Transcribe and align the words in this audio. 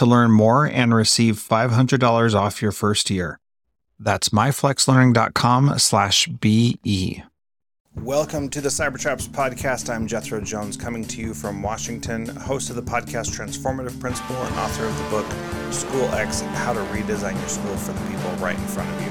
to 0.00 0.06
learn 0.06 0.30
more 0.30 0.64
and 0.64 0.94
receive 0.94 1.36
$500 1.36 2.34
off 2.34 2.62
your 2.62 2.72
first 2.72 3.10
year. 3.10 3.38
That's 3.98 4.30
myflexlearning.com 4.30 5.78
slash 5.78 6.26
BE. 6.26 7.22
Welcome 7.96 8.48
to 8.48 8.62
the 8.62 8.70
Cybertraps 8.70 9.28
podcast. 9.28 9.94
I'm 9.94 10.06
Jethro 10.06 10.40
Jones 10.40 10.78
coming 10.78 11.04
to 11.04 11.20
you 11.20 11.34
from 11.34 11.62
Washington, 11.62 12.26
host 12.28 12.70
of 12.70 12.76
the 12.76 12.82
podcast 12.82 13.36
Transformative 13.36 14.00
Principal 14.00 14.36
and 14.36 14.56
author 14.56 14.86
of 14.86 14.96
the 14.96 15.10
book 15.10 15.26
School 15.70 16.06
X 16.14 16.40
How 16.40 16.72
to 16.72 16.80
Redesign 16.80 17.38
Your 17.38 17.48
School 17.50 17.76
for 17.76 17.92
the 17.92 18.00
People 18.10 18.30
Right 18.36 18.56
in 18.56 18.66
Front 18.68 18.88
of 18.88 19.02
You. 19.02 19.10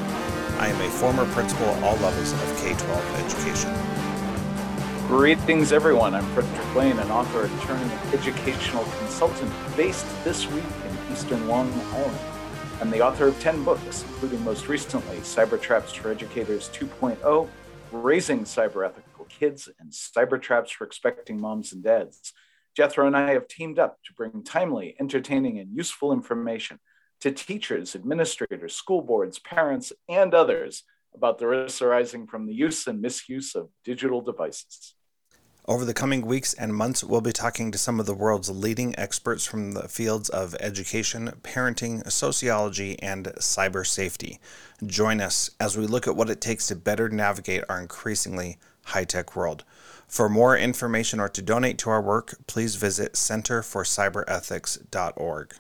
I 0.58 0.70
am 0.70 0.81
a 0.81 0.90
former 0.90 1.31
principal 1.34 1.68
at 1.68 1.84
all 1.84 1.98
levels 1.98 2.34
of 2.34 2.58
K 2.58 2.74
12 2.74 3.16
education. 3.26 3.98
Greetings, 5.10 5.72
everyone. 5.72 6.14
I'm 6.14 6.24
Frederick 6.36 6.76
Lane, 6.76 7.00
an 7.00 7.10
author 7.10 7.46
and 7.46 8.14
educational 8.14 8.84
consultant 9.00 9.52
based 9.76 10.06
this 10.24 10.46
week 10.52 10.64
in 10.64 11.12
Eastern 11.12 11.48
Long 11.48 11.68
Island. 11.92 12.20
I'm 12.80 12.92
the 12.92 13.02
author 13.02 13.26
of 13.26 13.40
10 13.40 13.64
books, 13.64 14.06
including 14.08 14.44
most 14.44 14.68
recently 14.68 15.18
Cyber 15.22 15.60
Traps 15.60 15.94
for 15.94 16.12
Educators 16.12 16.70
2.0, 16.70 17.50
Raising 17.92 18.42
Cyber 18.42 18.86
Ethical 18.86 19.26
Kids, 19.26 19.68
and 19.80 19.92
Cyber 19.92 20.40
Traps 20.40 20.70
for 20.70 20.84
Expecting 20.84 21.42
Moms 21.42 21.74
and 21.74 21.84
Dads. 21.84 22.32
Jethro 22.78 23.08
and 23.08 23.18
I 23.18 23.32
have 23.32 23.48
teamed 23.48 23.80
up 23.80 23.98
to 24.06 24.14
bring 24.14 24.44
timely, 24.44 24.96
entertaining, 25.00 25.58
and 25.58 25.75
useful 25.75 26.14
information 26.14 26.78
to 27.22 27.31
teachers, 27.31 27.96
administrators, 27.96 28.75
school 28.75 29.02
boards, 29.02 29.40
parents, 29.40 29.92
and 30.08 30.36
others 30.36 30.84
about 31.16 31.40
the 31.40 31.48
risks 31.48 31.81
arising 31.81 32.28
from 32.28 32.46
the 32.46 32.53
use 32.53 32.86
and 32.86 33.02
misuse 33.02 33.56
of 33.56 33.69
digital 33.84 34.22
devices. 34.22 34.94
Over 35.69 35.85
the 35.85 35.94
coming 35.94 36.25
weeks 36.25 36.53
and 36.56 36.74
months, 36.74 37.03
we'll 37.03 37.22
be 37.22 37.31
talking 37.31 37.72
to 37.72 37.78
some 37.78 38.00
of 38.00 38.07
the 38.07 38.16
world's 38.16 38.50
leading 38.50 38.97
experts 38.97 39.46
from 39.46 39.74
the 39.74 39.88
fields 39.88 40.28
of 40.28 40.56
education, 40.59 41.31
parenting, 41.44 42.12
sociology, 42.12 43.00
and 43.03 43.28
cyber 43.38 43.85
safety. 43.85 44.40
Join 44.84 45.22
us 45.22 45.52
as 45.59 45.78
we 45.78 45.85
look 45.85 46.07
at 46.07 46.16
what 46.16 46.31
it 46.31 46.41
takes 46.41 46.66
to 46.69 46.75
better 46.75 47.07
navigate 47.07 47.63
our 47.69 47.80
increasingly 47.80 48.57
high 48.85 49.03
tech 49.03 49.35
world. 49.35 49.63
For 50.07 50.28
more 50.28 50.57
information 50.57 51.19
or 51.19 51.30
to 51.30 51.41
donate 51.44 51.78
to 51.80 51.90
our 51.91 52.01
work, 52.01 52.34
please 52.47 52.75
visit 52.75 53.13
centerforcyberethics.org. 53.13 55.53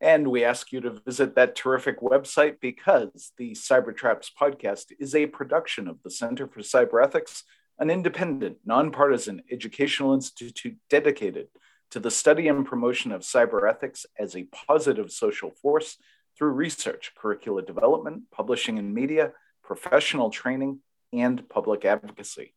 And 0.00 0.28
we 0.28 0.44
ask 0.44 0.70
you 0.70 0.80
to 0.82 1.00
visit 1.04 1.34
that 1.34 1.56
terrific 1.56 2.00
website 2.00 2.60
because 2.60 3.32
the 3.36 3.50
Cybertraps 3.50 4.30
podcast 4.40 4.92
is 5.00 5.16
a 5.16 5.26
production 5.26 5.88
of 5.88 6.04
the 6.04 6.10
Center 6.10 6.46
for 6.46 6.60
Cyber 6.60 7.02
Ethics 7.02 7.42
an 7.78 7.90
independent, 7.90 8.58
nonpartisan 8.64 9.42
educational 9.50 10.14
institute 10.14 10.76
dedicated 10.88 11.48
to 11.90 12.00
the 12.00 12.10
study 12.10 12.48
and 12.48 12.66
promotion 12.66 13.12
of 13.12 13.22
cyber 13.22 13.68
ethics 13.68 14.06
as 14.18 14.34
a 14.34 14.44
positive 14.44 15.10
social 15.10 15.50
force 15.50 15.98
through 16.36 16.50
research, 16.50 17.12
curricula 17.16 17.62
development, 17.62 18.24
publishing 18.30 18.78
and 18.78 18.94
media, 18.94 19.32
professional 19.62 20.30
training, 20.30 20.80
and 21.12 21.48
public 21.48 21.84
advocacy. 21.84 22.54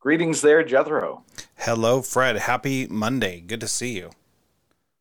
Greetings 0.00 0.40
there, 0.42 0.62
Jethro. 0.62 1.24
Hello, 1.56 2.02
Fred. 2.02 2.36
Happy 2.36 2.86
Monday. 2.86 3.40
Good 3.40 3.60
to 3.60 3.68
see 3.68 3.96
you. 3.96 4.10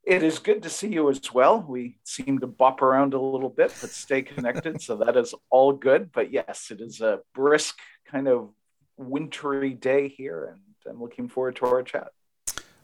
It 0.05 0.21
is 0.21 0.39
good 0.39 0.63
to 0.63 0.69
see 0.69 0.89
you 0.89 1.09
as 1.09 1.33
well. 1.33 1.65
We 1.67 1.97
seem 2.03 2.39
to 2.39 2.47
bop 2.47 2.81
around 2.81 3.13
a 3.13 3.21
little 3.21 3.49
bit, 3.49 3.73
but 3.81 3.89
stay 3.89 4.21
connected. 4.21 4.81
so 4.81 4.97
that 4.97 5.15
is 5.17 5.33
all 5.49 5.73
good. 5.73 6.11
But 6.11 6.31
yes, 6.31 6.71
it 6.71 6.81
is 6.81 7.01
a 7.01 7.19
brisk 7.33 7.77
kind 8.09 8.27
of 8.27 8.49
wintry 8.97 9.73
day 9.73 10.07
here, 10.07 10.45
and 10.45 10.59
I'm 10.89 11.01
looking 11.01 11.27
forward 11.27 11.55
to 11.57 11.65
our 11.65 11.83
chat. 11.83 12.11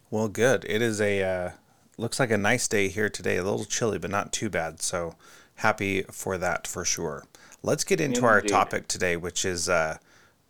Well, 0.09 0.27
good. 0.27 0.65
It 0.67 0.81
is 0.81 0.99
a 0.99 1.21
uh, 1.21 1.51
looks 1.97 2.19
like 2.19 2.31
a 2.31 2.37
nice 2.37 2.67
day 2.67 2.87
here 2.87 3.09
today. 3.09 3.37
A 3.37 3.43
little 3.43 3.65
chilly, 3.65 3.99
but 3.99 4.11
not 4.11 4.33
too 4.33 4.49
bad. 4.49 4.81
So 4.81 5.15
happy 5.55 6.03
for 6.03 6.37
that 6.37 6.65
for 6.65 6.83
sure. 6.85 7.25
Let's 7.61 7.83
get 7.83 7.99
into 7.99 8.19
Indeed. 8.19 8.27
our 8.27 8.41
topic 8.41 8.87
today, 8.87 9.17
which 9.17 9.43
is 9.43 9.67
uh, 9.67 9.97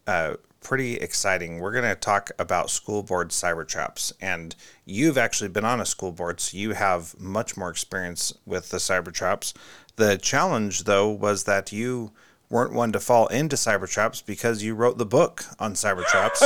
uh, 0.06 0.36
pretty 0.62 0.96
exciting. 0.98 1.60
We're 1.60 1.72
going 1.72 1.84
to 1.84 1.96
talk 1.96 2.32
about 2.38 2.70
school 2.70 3.04
board 3.04 3.30
cyber 3.30 3.68
traps, 3.68 4.14
and 4.22 4.56
you've 4.86 5.18
actually 5.18 5.50
been 5.50 5.66
on 5.66 5.82
a 5.82 5.86
school 5.86 6.12
board, 6.12 6.40
so 6.40 6.58
you 6.58 6.74
have 6.74 7.20
much 7.20 7.58
more 7.58 7.70
experience 7.70 8.34
with 8.46 8.70
the 8.70 8.78
cyber 8.78 9.12
traps. 9.12 9.54
The 9.96 10.18
challenge, 10.18 10.84
though, 10.84 11.10
was 11.10 11.46
that 11.46 11.72
you 11.72 12.12
weren't 12.50 12.74
one 12.74 12.92
to 12.92 13.00
fall 13.00 13.28
into 13.28 13.56
cyber 13.56 13.90
traps 13.90 14.22
because 14.22 14.64
you 14.64 14.76
wrote 14.76 14.98
the 14.98 15.06
book 15.06 15.46
on 15.60 15.74
cyber 15.74 16.06
traps. 16.06 16.40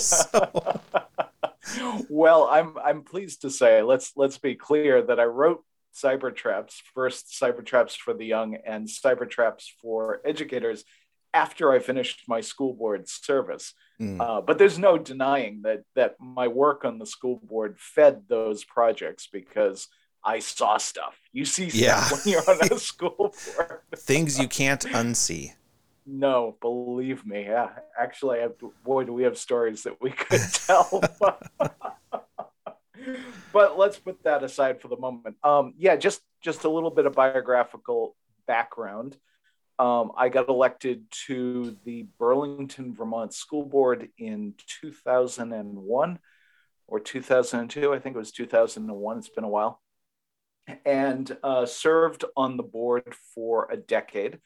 so. 0.04 0.80
Well, 2.08 2.48
I'm 2.50 2.76
I'm 2.78 3.02
pleased 3.02 3.42
to 3.42 3.50
say 3.50 3.82
let's 3.82 4.12
let's 4.16 4.38
be 4.38 4.54
clear 4.54 5.02
that 5.02 5.20
I 5.20 5.24
wrote 5.24 5.64
cyber 5.94 6.34
traps 6.34 6.82
first 6.94 7.36
cyber 7.40 7.64
traps 7.64 7.96
for 7.96 8.14
the 8.14 8.24
young 8.24 8.54
and 8.54 8.86
cyber 8.86 9.28
traps 9.28 9.72
for 9.82 10.20
educators 10.24 10.84
after 11.34 11.72
I 11.72 11.78
finished 11.78 12.22
my 12.28 12.40
school 12.40 12.74
board 12.74 13.08
service. 13.08 13.74
Mm. 14.00 14.20
Uh, 14.20 14.40
but 14.40 14.58
there's 14.58 14.78
no 14.78 14.98
denying 14.98 15.62
that 15.62 15.82
that 15.94 16.16
my 16.20 16.48
work 16.48 16.84
on 16.84 16.98
the 16.98 17.06
school 17.06 17.40
board 17.42 17.76
fed 17.78 18.22
those 18.28 18.64
projects 18.64 19.28
because 19.30 19.88
I 20.22 20.40
saw 20.40 20.76
stuff. 20.76 21.18
You 21.32 21.44
see 21.44 21.70
stuff 21.70 21.80
yeah. 21.80 22.08
when 22.10 22.20
you're 22.26 22.50
on 22.50 22.72
a 22.72 22.78
school 22.78 23.34
board. 23.56 23.80
Things 23.96 24.38
you 24.38 24.48
can't 24.48 24.82
unsee. 24.82 25.54
No, 26.06 26.56
believe 26.60 27.24
me. 27.26 27.44
Yeah, 27.44 27.70
actually, 27.98 28.40
I, 28.40 28.48
boy, 28.84 29.04
do 29.04 29.12
we 29.12 29.22
have 29.24 29.38
stories 29.38 29.84
that 29.84 30.00
we 30.00 30.10
could 30.10 30.40
tell. 30.52 31.02
but 33.52 33.78
let's 33.78 33.98
put 33.98 34.22
that 34.24 34.42
aside 34.42 34.80
for 34.80 34.88
the 34.88 34.96
moment. 34.96 35.36
Um, 35.42 35.74
yeah, 35.78 35.96
just 35.96 36.20
just 36.42 36.64
a 36.64 36.70
little 36.70 36.90
bit 36.90 37.06
of 37.06 37.12
biographical 37.12 38.16
background. 38.46 39.16
Um, 39.78 40.12
I 40.16 40.28
got 40.28 40.48
elected 40.48 41.04
to 41.26 41.76
the 41.84 42.06
Burlington, 42.18 42.94
Vermont 42.94 43.32
School 43.32 43.64
Board 43.64 44.10
in 44.18 44.54
2001 44.82 46.18
or 46.86 47.00
2002. 47.00 47.94
I 47.94 47.98
think 47.98 48.14
it 48.14 48.18
was 48.18 48.32
2001. 48.32 49.18
It's 49.18 49.28
been 49.30 49.44
a 49.44 49.48
while 49.48 49.80
and 50.84 51.36
uh, 51.42 51.66
served 51.66 52.24
on 52.36 52.56
the 52.56 52.62
board 52.62 53.14
for 53.34 53.68
a 53.70 53.76
decade. 53.76 54.38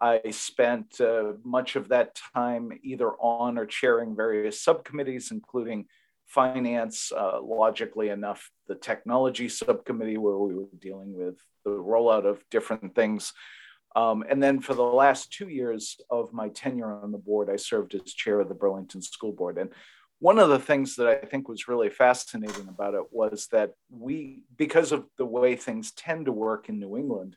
I 0.00 0.30
spent 0.30 1.00
uh, 1.00 1.32
much 1.42 1.76
of 1.76 1.88
that 1.88 2.18
time 2.34 2.78
either 2.82 3.10
on 3.12 3.58
or 3.58 3.66
chairing 3.66 4.14
various 4.14 4.60
subcommittees, 4.60 5.30
including 5.30 5.86
finance, 6.26 7.10
uh, 7.10 7.40
logically 7.42 8.08
enough, 8.10 8.50
the 8.66 8.74
technology 8.74 9.48
subcommittee, 9.48 10.18
where 10.18 10.38
we 10.38 10.54
were 10.54 10.66
dealing 10.78 11.12
with 11.14 11.38
the 11.64 11.70
rollout 11.70 12.26
of 12.26 12.44
different 12.50 12.94
things, 12.94 13.32
Um, 13.96 14.22
and 14.30 14.42
then 14.42 14.60
for 14.60 14.74
the 14.74 14.82
last 14.82 15.32
two 15.32 15.48
years 15.48 16.00
of 16.10 16.32
my 16.32 16.48
tenure 16.50 16.92
on 16.92 17.10
the 17.10 17.18
board, 17.18 17.48
I 17.50 17.56
served 17.56 17.94
as 17.94 18.12
chair 18.12 18.38
of 18.40 18.48
the 18.48 18.54
Burlington 18.54 19.02
School 19.02 19.32
Board. 19.32 19.58
And 19.58 19.70
one 20.20 20.38
of 20.38 20.48
the 20.48 20.58
things 20.58 20.96
that 20.96 21.06
I 21.06 21.26
think 21.26 21.48
was 21.48 21.68
really 21.68 21.90
fascinating 21.90 22.68
about 22.68 22.94
it 22.94 23.12
was 23.12 23.48
that 23.52 23.74
we, 23.88 24.42
because 24.56 24.90
of 24.90 25.04
the 25.16 25.26
way 25.26 25.54
things 25.54 25.92
tend 25.92 26.26
to 26.26 26.32
work 26.32 26.68
in 26.68 26.80
New 26.80 26.96
England, 26.96 27.36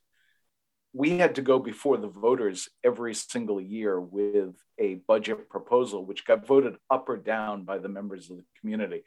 we 0.94 1.20
had 1.20 1.36
to 1.36 1.42
go 1.42 1.60
before 1.60 1.98
the 1.98 2.08
voters 2.08 2.68
every 2.84 3.14
single 3.14 3.62
year 3.62 4.00
with 4.00 4.56
a 4.80 4.96
budget 5.08 5.48
proposal, 5.50 6.06
which 6.06 6.26
got 6.26 6.46
voted 6.46 6.76
up 6.90 7.08
or 7.08 7.18
down 7.18 7.64
by 7.64 7.78
the 7.78 7.88
members 7.88 8.30
of 8.30 8.38
the 8.38 8.46
community. 8.60 9.04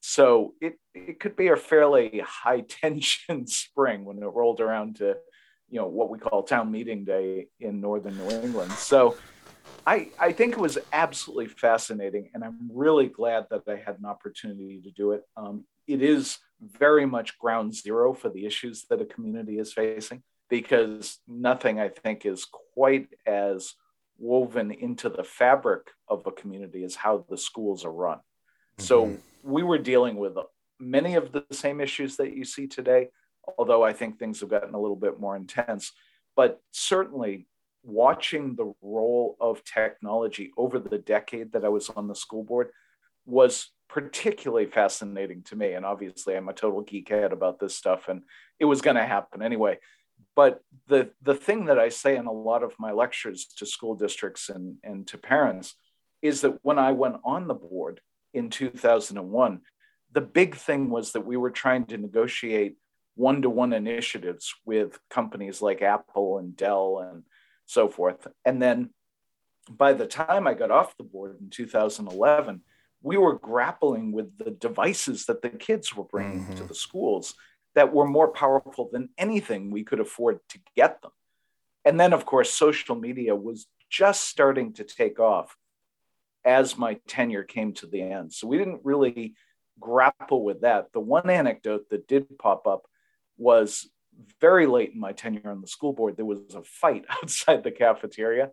So 0.00 0.54
it, 0.60 0.78
it 0.94 1.18
could 1.18 1.36
be 1.36 1.48
a 1.48 1.56
fairly 1.56 2.22
high 2.24 2.60
tension 2.68 3.46
spring 3.46 4.04
when 4.04 4.18
it 4.18 4.26
rolled 4.26 4.60
around 4.60 4.96
to, 4.96 5.16
you 5.68 5.80
know, 5.80 5.88
what 5.88 6.10
we 6.10 6.18
call 6.18 6.44
town 6.44 6.70
meeting 6.70 7.04
day 7.04 7.48
in 7.58 7.80
northern 7.80 8.16
New 8.16 8.30
England. 8.30 8.70
So 8.72 9.16
I, 9.86 10.08
I 10.18 10.32
think 10.32 10.54
it 10.54 10.58
was 10.58 10.78
absolutely 10.92 11.46
fascinating, 11.46 12.30
and 12.34 12.42
I'm 12.42 12.70
really 12.72 13.06
glad 13.06 13.46
that 13.50 13.62
I 13.68 13.76
had 13.76 13.98
an 13.98 14.04
opportunity 14.04 14.80
to 14.82 14.90
do 14.90 15.12
it. 15.12 15.22
Um, 15.36 15.64
it 15.86 16.02
is 16.02 16.38
very 16.60 17.06
much 17.06 17.38
ground 17.38 17.74
zero 17.74 18.12
for 18.12 18.28
the 18.28 18.46
issues 18.46 18.86
that 18.90 19.00
a 19.00 19.04
community 19.04 19.58
is 19.58 19.72
facing 19.72 20.22
because 20.48 21.18
nothing 21.28 21.80
I 21.80 21.88
think 21.88 22.26
is 22.26 22.46
quite 22.74 23.08
as 23.26 23.74
woven 24.18 24.70
into 24.70 25.08
the 25.08 25.24
fabric 25.24 25.90
of 26.08 26.26
a 26.26 26.32
community 26.32 26.84
as 26.84 26.94
how 26.94 27.24
the 27.28 27.36
schools 27.36 27.84
are 27.84 27.92
run. 27.92 28.18
Mm-hmm. 28.18 28.84
So 28.84 29.16
we 29.42 29.62
were 29.62 29.78
dealing 29.78 30.16
with 30.16 30.36
many 30.80 31.14
of 31.14 31.32
the 31.32 31.44
same 31.52 31.80
issues 31.80 32.16
that 32.16 32.34
you 32.34 32.44
see 32.44 32.66
today, 32.66 33.08
although 33.58 33.82
I 33.84 33.92
think 33.92 34.18
things 34.18 34.40
have 34.40 34.50
gotten 34.50 34.74
a 34.74 34.80
little 34.80 34.96
bit 34.96 35.20
more 35.20 35.36
intense. 35.36 35.92
But 36.34 36.60
certainly, 36.72 37.46
watching 37.86 38.56
the 38.56 38.72
role 38.82 39.36
of 39.40 39.64
technology 39.64 40.52
over 40.56 40.78
the 40.78 40.98
decade 40.98 41.52
that 41.52 41.64
I 41.64 41.68
was 41.68 41.88
on 41.90 42.08
the 42.08 42.14
school 42.14 42.42
board 42.42 42.70
was 43.24 43.70
particularly 43.88 44.66
fascinating 44.66 45.42
to 45.44 45.56
me. 45.56 45.72
And 45.72 45.86
obviously, 45.86 46.36
I'm 46.36 46.48
a 46.48 46.52
total 46.52 46.84
geekhead 46.84 47.32
about 47.32 47.58
this 47.60 47.76
stuff, 47.76 48.08
and 48.08 48.22
it 48.58 48.64
was 48.64 48.82
going 48.82 48.96
to 48.96 49.06
happen 49.06 49.42
anyway. 49.42 49.78
But 50.34 50.60
the, 50.88 51.10
the 51.22 51.34
thing 51.34 51.66
that 51.66 51.78
I 51.78 51.88
say 51.88 52.16
in 52.16 52.26
a 52.26 52.32
lot 52.32 52.62
of 52.62 52.74
my 52.78 52.92
lectures 52.92 53.46
to 53.58 53.66
school 53.66 53.94
districts 53.94 54.48
and, 54.48 54.76
and 54.82 55.06
to 55.08 55.18
parents 55.18 55.74
is 56.22 56.40
that 56.40 56.58
when 56.62 56.78
I 56.78 56.92
went 56.92 57.16
on 57.24 57.46
the 57.46 57.54
board 57.54 58.00
in 58.34 58.50
2001, 58.50 59.60
the 60.12 60.20
big 60.20 60.56
thing 60.56 60.90
was 60.90 61.12
that 61.12 61.26
we 61.26 61.36
were 61.36 61.50
trying 61.50 61.84
to 61.86 61.98
negotiate 61.98 62.76
one 63.14 63.42
to 63.42 63.50
one 63.50 63.72
initiatives 63.72 64.54
with 64.64 64.98
companies 65.10 65.62
like 65.62 65.82
Apple 65.82 66.38
and 66.38 66.56
Dell 66.56 67.06
and 67.10 67.22
so 67.66 67.88
forth. 67.88 68.26
And 68.44 68.62
then 68.62 68.90
by 69.68 69.92
the 69.92 70.06
time 70.06 70.46
I 70.46 70.54
got 70.54 70.70
off 70.70 70.96
the 70.96 71.04
board 71.04 71.36
in 71.40 71.50
2011, 71.50 72.62
we 73.02 73.16
were 73.16 73.38
grappling 73.38 74.12
with 74.12 74.36
the 74.38 74.50
devices 74.50 75.26
that 75.26 75.42
the 75.42 75.50
kids 75.50 75.94
were 75.94 76.04
bringing 76.04 76.44
mm-hmm. 76.44 76.54
to 76.56 76.64
the 76.64 76.74
schools 76.74 77.34
that 77.74 77.92
were 77.92 78.06
more 78.06 78.28
powerful 78.28 78.88
than 78.90 79.10
anything 79.18 79.70
we 79.70 79.84
could 79.84 80.00
afford 80.00 80.40
to 80.48 80.58
get 80.76 81.02
them. 81.02 81.10
And 81.84 82.00
then, 82.00 82.12
of 82.12 82.24
course, 82.24 82.50
social 82.50 82.96
media 82.96 83.36
was 83.36 83.66
just 83.90 84.24
starting 84.24 84.72
to 84.74 84.84
take 84.84 85.20
off 85.20 85.56
as 86.44 86.78
my 86.78 86.98
tenure 87.06 87.44
came 87.44 87.72
to 87.74 87.86
the 87.86 88.02
end. 88.02 88.32
So 88.32 88.46
we 88.46 88.58
didn't 88.58 88.80
really 88.84 89.34
grapple 89.78 90.42
with 90.44 90.62
that. 90.62 90.92
The 90.92 91.00
one 91.00 91.28
anecdote 91.28 91.90
that 91.90 92.08
did 92.08 92.38
pop 92.38 92.66
up 92.66 92.86
was 93.36 93.88
very 94.40 94.66
late 94.66 94.92
in 94.92 95.00
my 95.00 95.12
tenure 95.12 95.50
on 95.50 95.60
the 95.60 95.66
school 95.66 95.92
board, 95.92 96.16
there 96.16 96.24
was 96.24 96.54
a 96.54 96.62
fight 96.62 97.04
outside 97.22 97.62
the 97.62 97.70
cafeteria. 97.70 98.50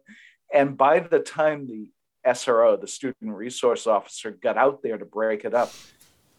And 0.54 0.77
by 0.77 1.00
the 1.00 1.19
time 1.19 1.68
the 1.68 1.92
SRO, 2.25 2.80
the 2.80 2.88
student 2.88 3.36
resource 3.36 3.88
officer, 3.88 4.31
got 4.31 4.57
out 4.57 4.81
there 4.81 4.98
to 4.98 5.06
break 5.06 5.45
it 5.45 5.54
up, 5.54 5.71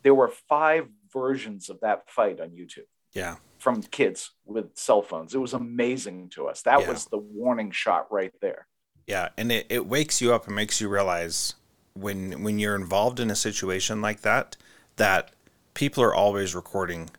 there 0.03 0.15
were 0.15 0.29
five 0.49 0.89
versions 1.13 1.69
of 1.69 1.81
that 1.81 2.09
fight 2.11 2.41
on 2.41 2.51
YouTube. 2.51 2.87
Yeah. 3.13 3.37
From 3.59 3.83
kids 3.83 4.33
with 4.45 4.77
cell 4.77 5.03
phones. 5.03 5.35
It 5.35 5.39
was 5.39 5.55
amazing 5.55 6.31
to 6.31 6.47
us. 6.49 6.63
That 6.63 6.81
yeah. 6.81 6.91
was 6.91 7.07
the 7.07 7.19
warning 7.19 7.71
shot 7.71 8.11
right 8.11 8.33
there. 8.41 8.67
Yeah. 9.07 9.29
And 9.37 9.53
it, 9.53 9.67
it 9.69 9.87
wakes 9.87 10.21
you 10.21 10.35
up 10.35 10.47
and 10.47 10.57
makes 10.57 10.81
you 10.81 10.89
realize 10.89 11.55
when 11.95 12.43
when 12.43 12.59
you're 12.59 12.75
involved 12.75 13.21
in 13.21 13.31
a 13.31 13.37
situation 13.37 14.03
like 14.03 14.23
that, 14.23 14.57
that 14.97 15.31
people 15.75 16.03
are 16.03 16.15
always 16.15 16.55
recording 16.55 17.11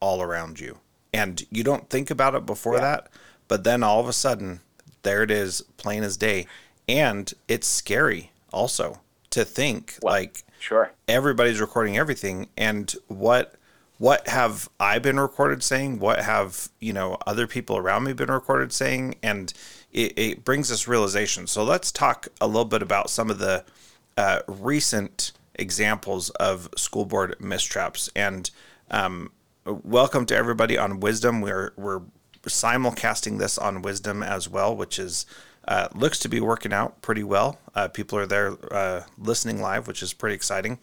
all 0.00 0.20
around 0.20 0.60
you. 0.60 0.78
And 1.16 1.46
you 1.50 1.64
don't 1.64 1.88
think 1.88 2.10
about 2.10 2.34
it 2.34 2.46
before 2.46 2.74
yeah. 2.74 2.80
that, 2.80 3.08
but 3.48 3.64
then 3.64 3.82
all 3.82 4.00
of 4.00 4.08
a 4.08 4.12
sudden, 4.12 4.60
there 5.02 5.22
it 5.22 5.30
is, 5.30 5.62
plain 5.76 6.02
as 6.02 6.16
day. 6.16 6.46
And 6.88 7.32
it's 7.48 7.66
scary 7.66 8.30
also 8.52 9.00
to 9.30 9.44
think 9.44 9.98
well, 10.02 10.14
like 10.14 10.44
Sure. 10.58 10.90
Everybody's 11.06 11.60
recording 11.60 11.96
everything, 11.96 12.48
and 12.56 12.92
what 13.06 13.54
what 13.98 14.26
have 14.28 14.68
I 14.80 14.98
been 14.98 15.18
recorded 15.18 15.62
saying? 15.62 16.00
What 16.00 16.20
have 16.20 16.70
you 16.80 16.92
know 16.92 17.18
other 17.26 17.46
people 17.46 17.76
around 17.76 18.04
me 18.04 18.12
been 18.12 18.30
recorded 18.30 18.72
saying? 18.72 19.14
And 19.22 19.52
it, 19.92 20.18
it 20.18 20.44
brings 20.44 20.72
us 20.72 20.88
realization. 20.88 21.46
So 21.46 21.62
let's 21.62 21.92
talk 21.92 22.28
a 22.40 22.46
little 22.46 22.64
bit 22.64 22.82
about 22.82 23.10
some 23.10 23.30
of 23.30 23.38
the 23.38 23.64
uh, 24.16 24.40
recent 24.48 25.32
examples 25.54 26.30
of 26.30 26.68
school 26.76 27.04
board 27.04 27.36
mistraps. 27.38 28.10
And 28.16 28.50
um, 28.90 29.30
welcome 29.66 30.26
to 30.26 30.36
everybody 30.36 30.78
on 30.78 31.00
Wisdom. 31.00 31.40
We're 31.40 31.72
we're 31.76 32.02
simulcasting 32.44 33.38
this 33.38 33.58
on 33.58 33.82
Wisdom 33.82 34.22
as 34.22 34.48
well, 34.48 34.74
which 34.76 34.98
is 34.98 35.26
uh, 35.66 35.88
looks 35.94 36.18
to 36.20 36.28
be 36.28 36.40
working 36.40 36.72
out 36.72 37.02
pretty 37.02 37.24
well. 37.24 37.58
Uh, 37.74 37.88
people 37.88 38.18
are 38.18 38.26
there 38.26 38.56
uh, 38.72 39.02
listening 39.18 39.60
live, 39.60 39.88
which 39.88 40.02
is 40.02 40.12
pretty 40.12 40.34
exciting. 40.34 40.78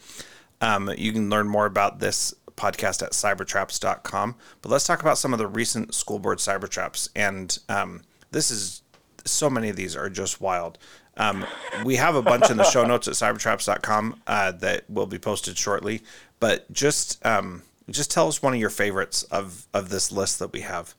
Um, 0.61 0.91
you 0.97 1.13
can 1.13 1.29
learn 1.29 1.47
more 1.47 1.65
about 1.65 1.99
this 1.99 2.33
podcast 2.55 3.01
at 3.01 3.11
cybertraps.com. 3.11 4.35
But 4.61 4.69
let's 4.69 4.85
talk 4.85 5.01
about 5.01 5.17
some 5.17 5.33
of 5.33 5.39
the 5.39 5.47
recent 5.47 5.93
school 5.93 6.19
board 6.19 6.37
cyber 6.39 6.69
traps. 6.69 7.09
And 7.15 7.57
um, 7.69 8.01
this 8.31 8.51
is 8.51 8.81
so 9.25 9.49
many 9.49 9.69
of 9.69 9.75
these 9.75 9.95
are 9.95 10.09
just 10.09 10.41
wild. 10.41 10.77
Um, 11.15 11.45
we 11.85 11.95
have 11.95 12.15
a 12.15 12.21
bunch 12.21 12.49
in 12.49 12.57
the 12.57 12.63
show 12.63 12.83
notes 12.87 13.07
at 13.07 13.13
cybertraps.com 13.13 14.21
uh, 14.27 14.51
that 14.53 14.89
will 14.89 15.05
be 15.05 15.19
posted 15.19 15.57
shortly. 15.57 16.01
But 16.39 16.71
just 16.71 17.25
um, 17.25 17.63
just 17.89 18.11
tell 18.11 18.27
us 18.27 18.41
one 18.41 18.53
of 18.53 18.59
your 18.59 18.69
favorites 18.69 19.23
of 19.23 19.67
of 19.73 19.89
this 19.89 20.11
list 20.11 20.39
that 20.39 20.51
we 20.51 20.61
have. 20.61 20.95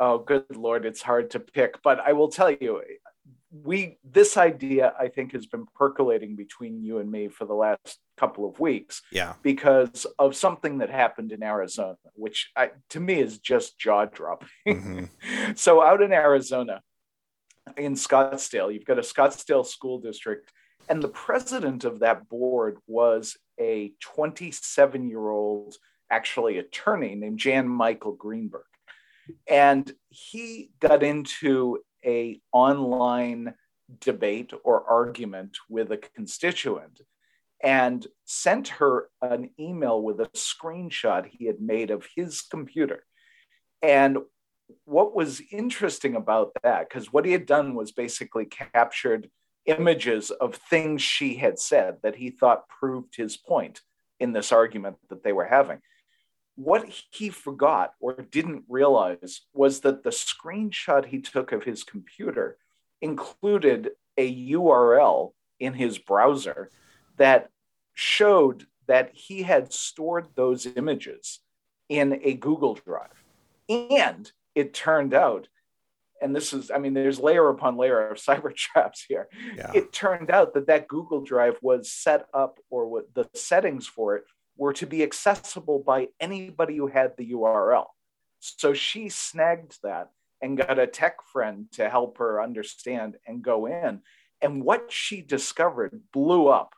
Oh, 0.00 0.18
good 0.18 0.44
lord, 0.54 0.84
it's 0.84 1.02
hard 1.02 1.30
to 1.30 1.40
pick. 1.40 1.82
But 1.82 2.00
I 2.00 2.12
will 2.12 2.28
tell 2.28 2.50
you, 2.50 2.82
we 3.62 3.98
this 4.04 4.36
idea 4.36 4.92
I 4.98 5.08
think 5.08 5.32
has 5.32 5.46
been 5.46 5.66
percolating 5.74 6.34
between 6.36 6.82
you 6.82 6.98
and 6.98 7.10
me 7.10 7.28
for 7.28 7.44
the 7.44 7.54
last 7.54 7.98
couple 8.16 8.48
of 8.48 8.58
weeks. 8.58 9.02
Yeah. 9.12 9.34
Because 9.42 10.06
of 10.18 10.34
something 10.36 10.78
that 10.78 10.90
happened 10.90 11.32
in 11.32 11.42
Arizona, 11.42 11.96
which 12.14 12.50
I, 12.56 12.70
to 12.90 13.00
me 13.00 13.20
is 13.20 13.38
just 13.38 13.78
jaw 13.78 14.06
dropping. 14.06 14.48
Mm-hmm. 14.66 15.52
so 15.54 15.82
out 15.82 16.02
in 16.02 16.12
Arizona, 16.12 16.80
in 17.76 17.94
Scottsdale, 17.94 18.72
you've 18.72 18.84
got 18.84 18.98
a 18.98 19.02
Scottsdale 19.02 19.66
school 19.66 19.98
district, 19.98 20.52
and 20.88 21.02
the 21.02 21.08
president 21.08 21.84
of 21.84 22.00
that 22.00 22.28
board 22.28 22.78
was 22.86 23.36
a 23.58 23.92
27 24.00 25.08
year 25.08 25.28
old, 25.28 25.76
actually 26.14 26.58
attorney 26.58 27.14
named 27.14 27.38
Jann-Michael 27.38 28.12
Greenburg. 28.12 28.72
And 29.48 29.90
he 30.10 30.70
got 30.80 31.02
into 31.02 31.78
a 32.04 32.40
online 32.52 33.54
debate 34.00 34.52
or 34.62 34.88
argument 34.88 35.56
with 35.68 35.90
a 35.90 35.96
constituent 35.96 37.00
and 37.62 38.06
sent 38.26 38.68
her 38.68 39.08
an 39.22 39.50
email 39.58 40.00
with 40.02 40.20
a 40.20 40.28
screenshot 40.36 41.26
he 41.26 41.46
had 41.46 41.60
made 41.60 41.90
of 41.90 42.06
his 42.14 42.42
computer. 42.42 43.04
And 43.82 44.18
what 44.84 45.14
was 45.14 45.42
interesting 45.50 46.14
about 46.16 46.52
that, 46.62 46.88
because 46.88 47.12
what 47.12 47.24
he 47.24 47.32
had 47.32 47.46
done 47.46 47.74
was 47.74 47.92
basically 47.92 48.44
captured 48.44 49.30
images 49.66 50.30
of 50.30 50.54
things 50.54 51.00
she 51.00 51.34
had 51.34 51.58
said 51.58 51.96
that 52.02 52.16
he 52.16 52.30
thought 52.30 52.68
proved 52.68 53.16
his 53.16 53.36
point 53.36 53.80
in 54.20 54.32
this 54.32 54.52
argument 54.52 54.96
that 55.08 55.24
they 55.24 55.32
were 55.32 55.46
having. 55.46 55.80
What 56.56 56.88
he 57.10 57.30
forgot 57.30 57.94
or 58.00 58.14
didn't 58.14 58.64
realize 58.68 59.42
was 59.52 59.80
that 59.80 60.04
the 60.04 60.10
screenshot 60.10 61.06
he 61.06 61.20
took 61.20 61.52
of 61.52 61.64
his 61.64 61.82
computer 61.82 62.58
included 63.00 63.90
a 64.16 64.50
URL 64.52 65.32
in 65.58 65.74
his 65.74 65.98
browser 65.98 66.70
that 67.16 67.50
showed 67.94 68.66
that 68.86 69.10
he 69.14 69.42
had 69.42 69.72
stored 69.72 70.28
those 70.34 70.66
images 70.66 71.40
in 71.88 72.20
a 72.22 72.34
Google 72.34 72.74
Drive. 72.74 73.24
And 73.68 74.30
it 74.54 74.74
turned 74.74 75.14
out, 75.14 75.48
and 76.20 76.34
this 76.34 76.52
is, 76.52 76.70
I 76.70 76.78
mean, 76.78 76.94
there's 76.94 77.18
layer 77.20 77.48
upon 77.48 77.76
layer 77.76 78.08
of 78.08 78.18
cyber 78.18 78.54
traps 78.54 79.04
here. 79.08 79.28
Yeah. 79.56 79.72
It 79.74 79.92
turned 79.92 80.30
out 80.30 80.54
that 80.54 80.66
that 80.66 80.88
Google 80.88 81.20
Drive 81.20 81.56
was 81.62 81.90
set 81.90 82.26
up, 82.34 82.58
or 82.70 82.88
what 82.88 83.14
the 83.14 83.28
settings 83.34 83.86
for 83.86 84.16
it 84.16 84.24
were 84.56 84.72
to 84.74 84.86
be 84.86 85.02
accessible 85.02 85.78
by 85.80 86.08
anybody 86.20 86.76
who 86.76 86.86
had 86.86 87.16
the 87.16 87.32
URL. 87.32 87.86
So 88.40 88.74
she 88.74 89.08
snagged 89.08 89.78
that 89.82 90.10
and 90.40 90.58
got 90.58 90.78
a 90.78 90.86
tech 90.86 91.16
friend 91.32 91.66
to 91.72 91.88
help 91.88 92.18
her 92.18 92.42
understand 92.42 93.16
and 93.26 93.42
go 93.42 93.66
in. 93.66 94.00
And 94.42 94.62
what 94.62 94.92
she 94.92 95.22
discovered 95.22 96.02
blew 96.12 96.48
up 96.48 96.74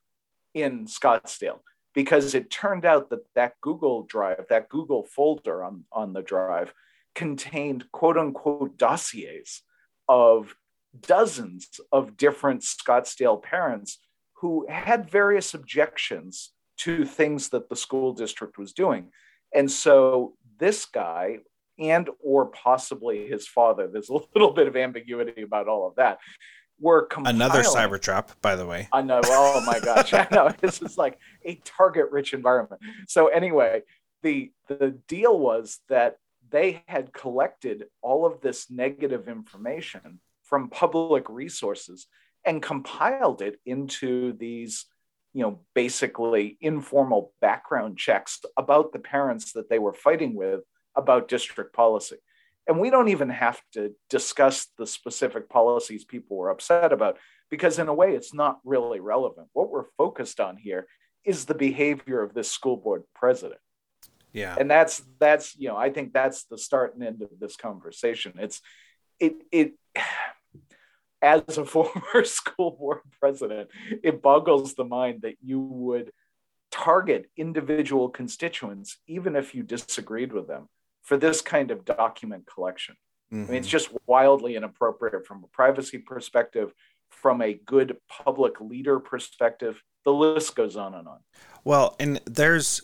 in 0.55 0.87
Scottsdale 0.87 1.61
because 1.95 2.35
it 2.35 2.51
turned 2.51 2.85
out 2.85 3.11
that 3.11 3.27
that 3.35 3.61
Google 3.61 4.05
Drive, 4.05 4.47
that 4.51 4.69
Google 4.69 5.03
folder 5.05 5.65
on, 5.65 5.85
on 5.91 6.13
the 6.13 6.23
drive, 6.23 6.73
contained 7.15 7.91
quote 7.91 8.17
unquote 8.17 8.77
dossiers 8.77 9.63
of 10.09 10.55
dozens 11.01 11.81
of 11.91 12.17
different 12.17 12.63
Scottsdale 12.63 13.43
parents 13.43 13.99
who 14.35 14.67
had 14.69 15.11
various 15.11 15.55
objections 15.55 16.53
to 16.79 17.05
things 17.05 17.51
that 17.51 17.69
the 17.69 17.77
school 17.77 18.13
district 18.13 18.59
was 18.59 18.73
doing. 18.73 19.11
And 19.55 19.71
so 19.71 20.35
this 20.59 20.87
guy 20.87 21.39
and 21.79 22.09
or 22.23 22.47
possibly 22.47 23.27
his 23.27 23.47
father, 23.47 23.89
there's 23.89 24.09
a 24.09 24.19
little 24.35 24.53
bit 24.53 24.67
of 24.67 24.77
ambiguity 24.77 25.43
about 25.43 25.69
all 25.69 25.87
of 25.87 25.97
that, 25.97 26.19
were 26.79 27.09
another 27.25 27.63
cyber 27.63 28.01
trap, 28.01 28.33
by 28.43 28.57
the 28.57 28.67
way. 28.67 28.89
I 28.93 29.03
know. 29.03 29.21
Oh 29.25 29.63
my 29.67 29.81
gosh, 29.81 30.13
I 30.13 30.27
know. 30.31 30.51
This 30.61 30.83
is 30.83 30.99
like 30.99 31.19
a 31.45 31.55
target-rich 31.65 32.35
environment. 32.35 32.83
So 33.09 33.29
anyway, 33.29 33.83
the 34.23 34.53
the 34.69 34.99
deal 35.09 35.39
was 35.39 35.81
that 35.89 36.19
they 36.51 36.83
had 36.87 37.13
collected 37.13 37.87
all 38.03 38.27
of 38.27 38.41
this 38.41 38.71
negative 38.71 39.29
information 39.29 40.21
from 40.43 40.69
public 40.69 41.29
resources 41.29 42.07
and 42.45 42.63
compiled 42.63 43.43
it 43.43 43.59
into 43.67 44.33
these 44.35 44.87
you 45.37 45.43
know 45.43 45.61
basically 45.75 46.57
informal 46.61 47.33
background 47.41 47.99
checks 47.99 48.41
about 48.57 48.93
the 48.93 48.99
parents 48.99 49.53
that 49.53 49.69
they 49.69 49.79
were 49.79 49.93
fighting 49.93 50.35
with 50.35 50.61
about 50.97 51.29
district 51.29 51.75
policy 51.75 52.17
and 52.67 52.81
we 52.81 52.91
don't 52.91 53.09
even 53.09 53.31
have 53.31 53.61
to 53.75 53.95
discuss 54.11 54.69
the 54.77 54.87
specific 54.87 55.49
policies 55.49 56.05
people 56.05 56.37
were 56.37 56.51
upset 56.51 56.93
about 56.93 57.19
because, 57.49 57.79
in 57.79 57.89
a 57.89 57.95
way, 57.95 58.15
it's 58.15 58.35
not 58.35 58.59
really 58.65 58.99
relevant. 58.99 59.49
What 59.53 59.71
we're 59.71 59.87
focused 59.97 60.41
on 60.41 60.57
here 60.57 60.87
is 61.25 61.45
the 61.45 61.55
behavior 61.55 62.23
of 62.23 62.35
this 62.35 62.51
school 62.51 62.77
board 62.77 63.05
president. 63.15 63.61
Yeah. 64.33 64.57
And 64.59 64.71
that's, 64.71 65.03
that's, 65.21 65.57
you 65.57 65.69
know, 65.69 65.77
I 65.77 65.91
think 65.91 66.13
that's 66.13 66.45
the 66.45 66.59
start 66.59 66.95
and 66.95 67.05
end 67.05 67.23
of 67.23 67.31
this 67.39 67.57
conversation. 67.57 68.35
It's, 68.39 68.61
it, 69.21 69.35
it, 69.53 69.75
as 71.23 71.59
a 71.59 71.65
former 71.65 72.25
school 72.25 72.73
board 72.73 73.01
president, 73.21 73.71
it 74.03 74.23
boggles 74.23 74.75
the 74.75 74.85
mind 74.85 75.23
that 75.23 75.37
you 75.43 75.61
would 75.61 76.13
target 76.71 77.31
individual 77.37 78.09
constituents, 78.09 78.99
even 79.07 79.37
if 79.37 79.55
you 79.55 79.63
disagreed 79.63 80.33
with 80.33 80.47
them, 80.47 80.69
for 81.03 81.17
this 81.17 81.41
kind 81.41 81.71
of 81.71 81.85
document 81.85 82.47
collection. 82.53 82.97
Mm-hmm. 83.33 83.45
I 83.45 83.47
mean, 83.47 83.57
it's 83.59 83.69
mm-hmm. 83.69 83.73
just 83.73 83.89
wildly 84.07 84.57
inappropriate 84.57 85.27
from 85.27 85.45
a 85.45 85.49
privacy 85.49 85.99
perspective, 85.99 86.73
from 87.09 87.41
a 87.41 87.55
good 87.55 87.97
public 88.09 88.61
leader 88.61 89.01
perspective. 89.01 89.83
The 90.05 90.13
list 90.13 90.55
goes 90.55 90.77
on 90.77 90.95
and 90.95 91.09
on. 91.09 91.19
Well, 91.65 91.97
and 91.99 92.21
there's 92.27 92.83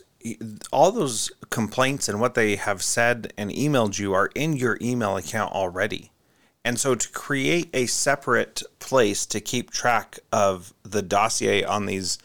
all 0.71 0.91
those 0.91 1.31
complaints 1.49 2.07
and 2.07 2.19
what 2.19 2.33
they 2.33 2.55
have 2.55 2.81
said 2.81 3.33
and 3.37 3.51
emailed 3.51 3.99
you 3.99 4.13
are 4.13 4.29
in 4.35 4.55
your 4.55 4.77
email 4.81 5.17
account 5.17 5.53
already. 5.53 6.12
And 6.65 6.79
so 6.79 6.95
to 6.95 7.09
create 7.09 7.69
a 7.73 7.87
separate 7.87 8.63
place 8.79 9.25
to 9.27 9.41
keep 9.41 9.71
track 9.71 10.19
of 10.31 10.73
the 10.83 11.01
dossier 11.01 11.63
on 11.63 11.85
these 11.85 12.17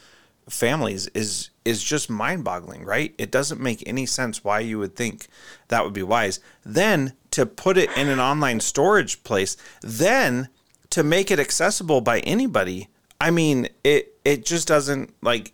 families 0.49 1.09
is 1.09 1.51
is 1.65 1.83
just 1.85 2.09
mind-boggling, 2.09 2.85
right? 2.85 3.15
It 3.19 3.31
doesn't 3.31 3.61
make 3.61 3.87
any 3.87 4.07
sense 4.07 4.43
why 4.43 4.61
you 4.61 4.79
would 4.79 4.97
think 4.97 5.27
that 5.69 5.85
would 5.85 5.93
be 5.93 6.03
wise. 6.03 6.41
Then 6.65 7.13
to 7.33 7.45
put 7.45 7.77
it 7.77 7.95
in 7.95 8.09
an 8.09 8.21
online 8.21 8.61
storage 8.61 9.23
place, 9.23 9.57
then 9.83 10.49
to 10.91 11.03
make 11.03 11.31
it 11.31 11.39
accessible 11.39 12.01
by 12.01 12.21
anybody. 12.21 12.89
I 13.21 13.31
mean, 13.31 13.69
it 13.85 14.19
it 14.25 14.47
just 14.47 14.69
doesn't 14.69 15.13
like 15.23 15.53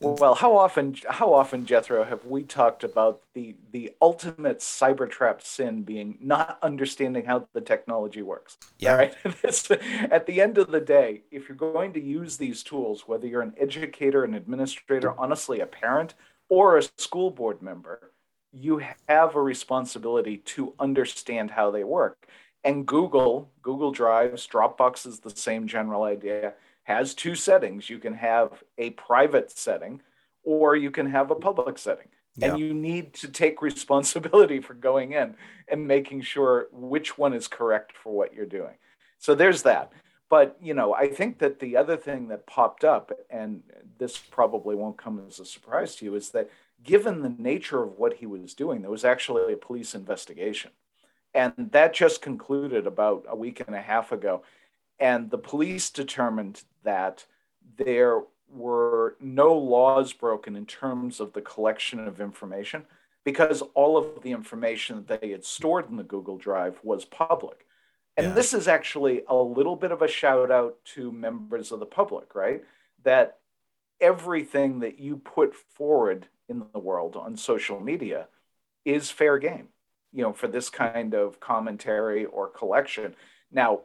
well, 0.00 0.34
how 0.34 0.56
often, 0.56 0.96
how 1.08 1.32
often, 1.32 1.64
Jethro, 1.64 2.04
have 2.04 2.26
we 2.26 2.42
talked 2.42 2.84
about 2.84 3.22
the 3.32 3.56
the 3.72 3.92
ultimate 4.00 4.58
cyber 4.58 5.10
trap 5.10 5.40
sin 5.40 5.82
being 5.82 6.18
not 6.20 6.58
understanding 6.62 7.24
how 7.24 7.48
the 7.54 7.62
technology 7.62 8.20
works? 8.20 8.58
Yeah. 8.78 8.94
Right. 8.96 9.14
at 10.10 10.26
the 10.26 10.42
end 10.42 10.58
of 10.58 10.70
the 10.70 10.80
day, 10.80 11.22
if 11.30 11.48
you're 11.48 11.56
going 11.56 11.94
to 11.94 12.00
use 12.00 12.36
these 12.36 12.62
tools, 12.62 13.04
whether 13.06 13.26
you're 13.26 13.42
an 13.42 13.54
educator, 13.58 14.24
an 14.24 14.34
administrator, 14.34 15.18
honestly, 15.18 15.60
a 15.60 15.66
parent, 15.66 16.14
or 16.50 16.76
a 16.76 16.82
school 16.98 17.30
board 17.30 17.62
member, 17.62 18.12
you 18.52 18.82
have 19.08 19.34
a 19.34 19.42
responsibility 19.42 20.38
to 20.38 20.74
understand 20.78 21.50
how 21.50 21.70
they 21.70 21.84
work. 21.84 22.28
And 22.64 22.86
Google, 22.86 23.50
Google 23.62 23.92
Drives, 23.92 24.46
Dropbox 24.46 25.06
is 25.06 25.20
the 25.20 25.30
same 25.30 25.66
general 25.66 26.02
idea 26.02 26.54
has 26.84 27.14
two 27.14 27.34
settings. 27.34 27.90
You 27.90 27.98
can 27.98 28.14
have 28.14 28.62
a 28.78 28.90
private 28.90 29.50
setting 29.50 30.00
or 30.44 30.76
you 30.76 30.90
can 30.90 31.10
have 31.10 31.30
a 31.30 31.34
public 31.34 31.78
setting. 31.78 32.08
Yeah. 32.36 32.50
And 32.50 32.58
you 32.58 32.74
need 32.74 33.14
to 33.14 33.28
take 33.28 33.62
responsibility 33.62 34.60
for 34.60 34.74
going 34.74 35.12
in 35.12 35.36
and 35.68 35.86
making 35.86 36.22
sure 36.22 36.68
which 36.72 37.16
one 37.16 37.32
is 37.32 37.46
correct 37.48 37.92
for 37.96 38.12
what 38.12 38.34
you're 38.34 38.46
doing. 38.46 38.74
So 39.18 39.34
there's 39.34 39.62
that. 39.62 39.92
But, 40.28 40.56
you 40.60 40.74
know, 40.74 40.94
I 40.94 41.08
think 41.08 41.38
that 41.38 41.60
the 41.60 41.76
other 41.76 41.96
thing 41.96 42.28
that 42.28 42.46
popped 42.46 42.82
up, 42.82 43.12
and 43.30 43.62
this 43.98 44.18
probably 44.18 44.74
won't 44.74 44.98
come 44.98 45.22
as 45.28 45.38
a 45.38 45.44
surprise 45.44 45.94
to 45.96 46.06
you, 46.06 46.14
is 46.14 46.30
that 46.30 46.50
given 46.82 47.22
the 47.22 47.34
nature 47.38 47.82
of 47.82 47.98
what 47.98 48.14
he 48.14 48.26
was 48.26 48.54
doing, 48.54 48.82
there 48.82 48.90
was 48.90 49.04
actually 49.04 49.52
a 49.52 49.56
police 49.56 49.94
investigation. 49.94 50.72
And 51.34 51.52
that 51.72 51.94
just 51.94 52.22
concluded 52.22 52.86
about 52.86 53.24
a 53.28 53.36
week 53.36 53.62
and 53.66 53.76
a 53.76 53.80
half 53.80 54.12
ago. 54.12 54.42
And 54.98 55.30
the 55.30 55.38
police 55.38 55.90
determined 55.90 56.62
that 56.84 57.26
there 57.76 58.22
were 58.48 59.16
no 59.20 59.54
laws 59.54 60.12
broken 60.12 60.54
in 60.54 60.66
terms 60.66 61.20
of 61.20 61.32
the 61.32 61.40
collection 61.40 61.98
of 62.06 62.20
information 62.20 62.84
because 63.24 63.62
all 63.74 63.96
of 63.96 64.22
the 64.22 64.30
information 64.30 65.04
that 65.06 65.20
they 65.20 65.30
had 65.30 65.44
stored 65.44 65.90
in 65.90 65.96
the 65.96 66.02
Google 66.02 66.36
Drive 66.36 66.78
was 66.82 67.04
public. 67.04 67.66
And 68.16 68.28
yeah. 68.28 68.32
this 68.34 68.54
is 68.54 68.68
actually 68.68 69.22
a 69.28 69.34
little 69.34 69.76
bit 69.76 69.90
of 69.90 70.02
a 70.02 70.08
shout 70.08 70.50
out 70.50 70.76
to 70.94 71.10
members 71.10 71.72
of 71.72 71.80
the 71.80 71.86
public, 71.86 72.34
right? 72.34 72.62
That 73.02 73.38
everything 74.00 74.80
that 74.80 75.00
you 75.00 75.16
put 75.16 75.54
forward 75.54 76.28
in 76.48 76.64
the 76.72 76.78
world 76.78 77.16
on 77.16 77.36
social 77.36 77.80
media 77.80 78.28
is 78.84 79.10
fair 79.10 79.38
game, 79.38 79.68
you 80.12 80.22
know, 80.22 80.32
for 80.32 80.46
this 80.46 80.68
kind 80.68 81.14
of 81.14 81.40
commentary 81.40 82.26
or 82.26 82.48
collection. 82.48 83.16
Now, 83.50 83.80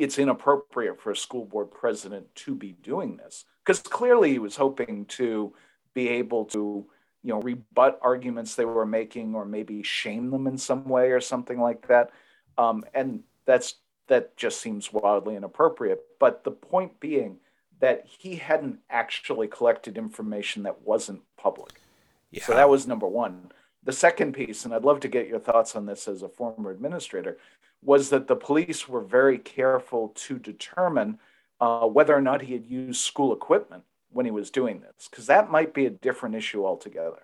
it's 0.00 0.18
inappropriate 0.18 0.98
for 0.98 1.10
a 1.10 1.16
school 1.16 1.44
board 1.44 1.70
president 1.70 2.34
to 2.34 2.54
be 2.54 2.72
doing 2.72 3.18
this 3.18 3.44
because 3.62 3.80
clearly 3.80 4.30
he 4.32 4.38
was 4.38 4.56
hoping 4.56 5.04
to 5.04 5.52
be 5.92 6.08
able 6.08 6.46
to 6.46 6.86
you 7.22 7.28
know 7.28 7.40
rebut 7.42 7.98
arguments 8.00 8.54
they 8.54 8.64
were 8.64 8.86
making 8.86 9.34
or 9.34 9.44
maybe 9.44 9.82
shame 9.82 10.30
them 10.30 10.46
in 10.46 10.56
some 10.56 10.88
way 10.88 11.10
or 11.10 11.20
something 11.20 11.60
like 11.60 11.86
that. 11.88 12.10
Um, 12.56 12.82
and 12.94 13.22
that's 13.44 13.74
that 14.08 14.38
just 14.38 14.60
seems 14.62 14.90
wildly 14.90 15.36
inappropriate. 15.36 16.00
But 16.18 16.44
the 16.44 16.50
point 16.50 16.98
being 16.98 17.36
that 17.80 18.06
he 18.06 18.36
hadn't 18.36 18.78
actually 18.88 19.48
collected 19.48 19.98
information 19.98 20.62
that 20.62 20.80
wasn't 20.82 21.20
public. 21.36 21.80
Yeah. 22.30 22.44
so 22.44 22.54
that 22.54 22.70
was 22.70 22.86
number 22.86 23.06
one. 23.06 23.52
The 23.82 23.92
second 23.92 24.34
piece 24.34 24.66
and 24.66 24.74
i'd 24.74 24.84
love 24.84 25.00
to 25.00 25.08
get 25.08 25.26
your 25.26 25.38
thoughts 25.38 25.74
on 25.74 25.86
this 25.86 26.06
as 26.06 26.22
a 26.22 26.28
former 26.28 26.70
administrator 26.70 27.38
was 27.82 28.10
that 28.10 28.26
the 28.26 28.36
police 28.36 28.88
were 28.88 29.00
very 29.00 29.38
careful 29.38 30.12
to 30.14 30.38
determine 30.38 31.18
uh, 31.60 31.86
whether 31.86 32.14
or 32.14 32.20
not 32.20 32.42
he 32.42 32.52
had 32.52 32.66
used 32.66 33.00
school 33.00 33.32
equipment 33.32 33.84
when 34.12 34.26
he 34.26 34.32
was 34.32 34.50
doing 34.50 34.80
this, 34.80 35.08
because 35.08 35.26
that 35.26 35.50
might 35.50 35.72
be 35.72 35.86
a 35.86 35.90
different 35.90 36.34
issue 36.34 36.64
altogether. 36.64 37.22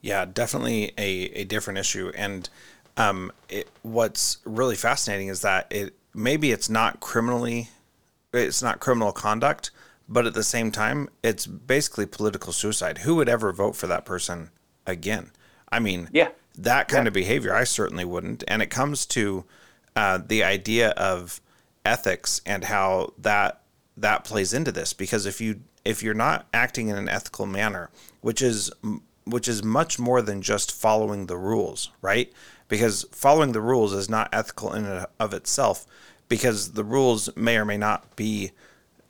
Yeah, 0.00 0.24
definitely 0.24 0.92
a, 0.96 1.30
a 1.40 1.44
different 1.44 1.78
issue. 1.78 2.10
And 2.14 2.48
um, 2.96 3.32
it, 3.48 3.68
what's 3.82 4.38
really 4.44 4.76
fascinating 4.76 5.28
is 5.28 5.42
that 5.42 5.66
it 5.70 5.94
maybe 6.14 6.50
it's 6.50 6.70
not 6.70 7.00
criminally, 7.00 7.68
it's 8.32 8.62
not 8.62 8.80
criminal 8.80 9.12
conduct, 9.12 9.70
but 10.08 10.26
at 10.26 10.34
the 10.34 10.42
same 10.42 10.72
time, 10.72 11.08
it's 11.22 11.46
basically 11.46 12.06
political 12.06 12.52
suicide. 12.52 12.98
Who 12.98 13.16
would 13.16 13.28
ever 13.28 13.52
vote 13.52 13.76
for 13.76 13.86
that 13.88 14.04
person 14.04 14.50
again? 14.86 15.30
I 15.70 15.80
mean, 15.80 16.08
yeah, 16.12 16.30
that 16.56 16.88
kind 16.88 17.04
yeah. 17.04 17.08
of 17.08 17.14
behavior, 17.14 17.54
I 17.54 17.64
certainly 17.64 18.04
wouldn't. 18.04 18.42
And 18.48 18.62
it 18.62 18.70
comes 18.70 19.04
to 19.06 19.44
uh, 19.98 20.16
the 20.24 20.44
idea 20.44 20.90
of 20.90 21.40
ethics 21.84 22.40
and 22.46 22.62
how 22.62 23.12
that 23.18 23.62
that 23.96 24.22
plays 24.22 24.52
into 24.52 24.70
this. 24.70 24.92
Because 24.92 25.26
if 25.26 25.40
you 25.40 25.58
if 25.84 26.04
you're 26.04 26.14
not 26.14 26.46
acting 26.54 26.86
in 26.86 26.96
an 26.96 27.08
ethical 27.08 27.46
manner 27.46 27.90
which 28.20 28.40
is 28.40 28.70
which 29.24 29.48
is 29.48 29.64
much 29.64 29.98
more 29.98 30.22
than 30.22 30.40
just 30.40 30.70
following 30.70 31.26
the 31.26 31.36
rules 31.36 31.90
right? 32.00 32.32
Because 32.68 33.06
following 33.10 33.50
the 33.50 33.60
rules 33.60 33.92
is 33.92 34.08
not 34.08 34.28
ethical 34.32 34.72
in 34.72 34.84
and 34.84 35.06
of 35.18 35.34
itself 35.34 35.84
because 36.28 36.74
the 36.74 36.84
rules 36.84 37.28
may 37.34 37.56
or 37.56 37.64
may 37.64 37.76
not 37.76 38.14
be 38.14 38.52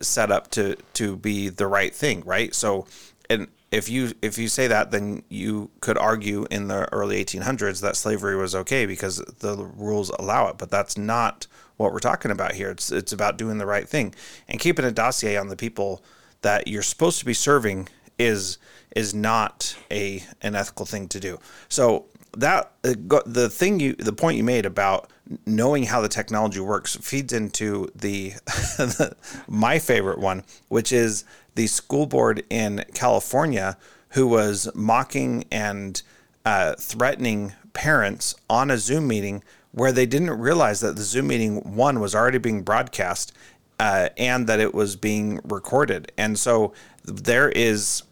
set 0.00 0.30
up 0.30 0.50
to 0.52 0.74
to 0.94 1.16
be 1.16 1.50
the 1.50 1.66
right 1.66 1.94
thing 1.94 2.22
right? 2.24 2.54
So 2.54 2.86
and 3.28 3.48
if 3.70 3.88
you 3.88 4.12
if 4.22 4.38
you 4.38 4.48
say 4.48 4.66
that, 4.66 4.90
then 4.90 5.22
you 5.28 5.70
could 5.80 5.98
argue 5.98 6.46
in 6.50 6.68
the 6.68 6.90
early 6.92 7.22
1800s 7.22 7.80
that 7.82 7.96
slavery 7.96 8.36
was 8.36 8.54
okay 8.54 8.86
because 8.86 9.18
the 9.18 9.56
rules 9.56 10.10
allow 10.18 10.48
it. 10.48 10.56
But 10.58 10.70
that's 10.70 10.96
not 10.96 11.46
what 11.76 11.92
we're 11.92 11.98
talking 11.98 12.30
about 12.30 12.52
here. 12.52 12.70
It's 12.70 12.90
it's 12.90 13.12
about 13.12 13.36
doing 13.36 13.58
the 13.58 13.66
right 13.66 13.88
thing 13.88 14.14
and 14.48 14.58
keeping 14.60 14.84
a 14.84 14.90
dossier 14.90 15.36
on 15.36 15.48
the 15.48 15.56
people 15.56 16.02
that 16.40 16.68
you're 16.68 16.82
supposed 16.82 17.18
to 17.18 17.24
be 17.24 17.34
serving 17.34 17.88
is 18.18 18.58
is 18.96 19.14
not 19.14 19.76
a 19.90 20.24
an 20.40 20.54
ethical 20.54 20.86
thing 20.86 21.08
to 21.08 21.20
do. 21.20 21.38
So 21.68 22.06
that 22.36 22.72
uh, 22.84 22.94
the 23.26 23.50
thing 23.50 23.80
you 23.80 23.94
the 23.94 24.12
point 24.12 24.38
you 24.38 24.44
made 24.44 24.64
about 24.64 25.10
knowing 25.46 25.84
how 25.84 26.00
the 26.00 26.08
technology 26.08 26.60
works 26.60 26.96
feeds 26.96 27.32
into 27.32 27.90
the, 27.94 28.30
the 28.78 29.14
my 29.46 29.78
favorite 29.78 30.18
one, 30.18 30.42
which 30.68 30.92
is 30.92 31.24
the 31.58 31.66
school 31.66 32.06
board 32.06 32.44
in 32.48 32.84
California 32.94 33.76
who 34.10 34.28
was 34.28 34.70
mocking 34.76 35.44
and 35.50 36.02
uh, 36.44 36.74
threatening 36.78 37.52
parents 37.72 38.36
on 38.48 38.70
a 38.70 38.78
Zoom 38.78 39.08
meeting 39.08 39.42
where 39.72 39.90
they 39.90 40.06
didn't 40.06 40.30
realize 40.30 40.78
that 40.78 40.94
the 40.94 41.02
Zoom 41.02 41.26
meeting 41.26 41.56
one 41.74 41.98
was 41.98 42.14
already 42.14 42.38
being 42.38 42.62
broadcast 42.62 43.32
uh, 43.80 44.08
and 44.16 44.46
that 44.46 44.60
it 44.60 44.72
was 44.72 44.94
being 44.94 45.40
recorded. 45.42 46.12
And 46.16 46.38
so 46.38 46.74
there 47.04 47.48
is 47.48 48.04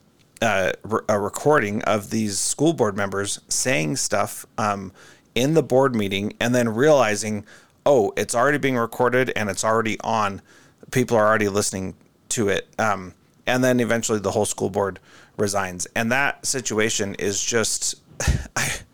uh, 0.43 0.73
a 1.09 1.21
recording 1.21 1.85
of 1.85 2.11
these 2.11 2.41
school 2.41 2.73
board 2.73 2.97
members 2.97 3.39
saying 3.49 3.95
stuff 3.95 4.45
um, 4.59 4.91
in 5.37 5.55
the 5.55 5.63
board 5.63 5.95
meeting 5.95 6.35
and 6.41 6.53
then 6.53 6.69
realizing, 6.69 7.47
oh, 7.87 8.13
it's 8.17 8.35
already 8.35 8.59
being 8.59 8.77
recorded 8.77 9.33
and 9.37 9.49
it's 9.49 9.63
already 9.63 10.01
on. 10.01 10.43
People 10.91 11.17
are 11.17 11.29
already 11.29 11.49
listening 11.49 11.95
to 12.31 12.49
it. 12.49 12.67
Um, 12.77 13.15
and 13.47 13.63
then 13.63 13.81
eventually 13.81 14.19
the 14.19 14.33
whole 14.33 14.45
school 14.45 14.71
board 14.71 14.99
resigns. 15.37 15.87
And 15.95 16.11
that 16.13 16.45
situation 16.47 17.15
is 17.17 17.43
just 17.43 17.97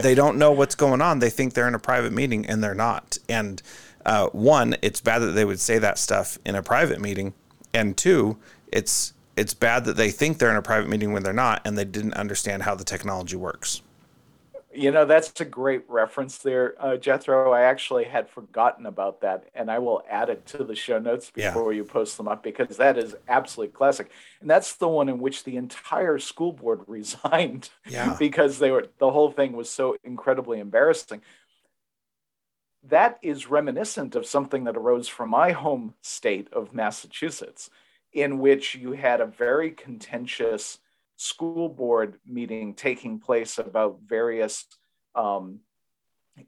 they 0.00 0.14
don't 0.14 0.38
know 0.38 0.52
what's 0.52 0.74
going 0.74 1.00
on. 1.00 1.18
They 1.18 1.30
think 1.30 1.54
they're 1.54 1.68
in 1.68 1.74
a 1.74 1.80
private 1.80 2.12
meeting 2.12 2.46
and 2.46 2.62
they're 2.62 2.74
not. 2.74 3.18
And 3.28 3.62
uh, 4.04 4.28
one, 4.28 4.76
it's 4.82 5.00
bad 5.00 5.20
that 5.20 5.32
they 5.32 5.44
would 5.44 5.60
say 5.60 5.78
that 5.78 5.98
stuff 5.98 6.38
in 6.44 6.54
a 6.54 6.62
private 6.62 7.00
meeting, 7.00 7.34
and 7.74 7.96
two, 7.96 8.38
it's 8.72 9.12
it's 9.36 9.52
bad 9.52 9.84
that 9.84 9.96
they 9.96 10.10
think 10.10 10.38
they're 10.38 10.50
in 10.50 10.56
a 10.56 10.62
private 10.62 10.88
meeting 10.88 11.12
when 11.12 11.22
they're 11.22 11.32
not, 11.32 11.60
and 11.64 11.76
they 11.76 11.84
didn't 11.84 12.14
understand 12.14 12.62
how 12.62 12.74
the 12.74 12.84
technology 12.84 13.36
works. 13.36 13.82
You 14.76 14.90
know, 14.90 15.06
that's 15.06 15.40
a 15.40 15.44
great 15.44 15.84
reference 15.88 16.38
there, 16.38 16.74
uh, 16.78 16.96
Jethro. 16.96 17.52
I 17.52 17.62
actually 17.62 18.04
had 18.04 18.28
forgotten 18.28 18.84
about 18.84 19.22
that, 19.22 19.48
and 19.54 19.70
I 19.70 19.78
will 19.78 20.02
add 20.08 20.28
it 20.28 20.44
to 20.46 20.64
the 20.64 20.74
show 20.74 20.98
notes 20.98 21.30
before 21.30 21.72
yeah. 21.72 21.78
you 21.78 21.84
post 21.84 22.16
them 22.18 22.28
up 22.28 22.42
because 22.42 22.76
that 22.76 22.98
is 22.98 23.16
absolutely 23.26 23.72
classic. 23.72 24.10
And 24.40 24.50
that's 24.50 24.74
the 24.74 24.88
one 24.88 25.08
in 25.08 25.18
which 25.18 25.44
the 25.44 25.56
entire 25.56 26.18
school 26.18 26.52
board 26.52 26.80
resigned 26.86 27.70
yeah. 27.88 28.14
because 28.18 28.58
they 28.58 28.70
were 28.70 28.86
the 28.98 29.10
whole 29.10 29.30
thing 29.30 29.52
was 29.52 29.70
so 29.70 29.96
incredibly 30.04 30.60
embarrassing. 30.60 31.22
That 32.82 33.18
is 33.22 33.48
reminiscent 33.48 34.14
of 34.14 34.26
something 34.26 34.64
that 34.64 34.76
arose 34.76 35.08
from 35.08 35.30
my 35.30 35.52
home 35.52 35.94
state 36.02 36.48
of 36.52 36.74
Massachusetts, 36.74 37.70
in 38.12 38.38
which 38.38 38.74
you 38.74 38.92
had 38.92 39.20
a 39.20 39.26
very 39.26 39.70
contentious 39.70 40.78
school 41.16 41.68
board 41.68 42.18
meeting 42.26 42.74
taking 42.74 43.18
place 43.18 43.58
about 43.58 43.98
various 44.06 44.64
um, 45.14 45.60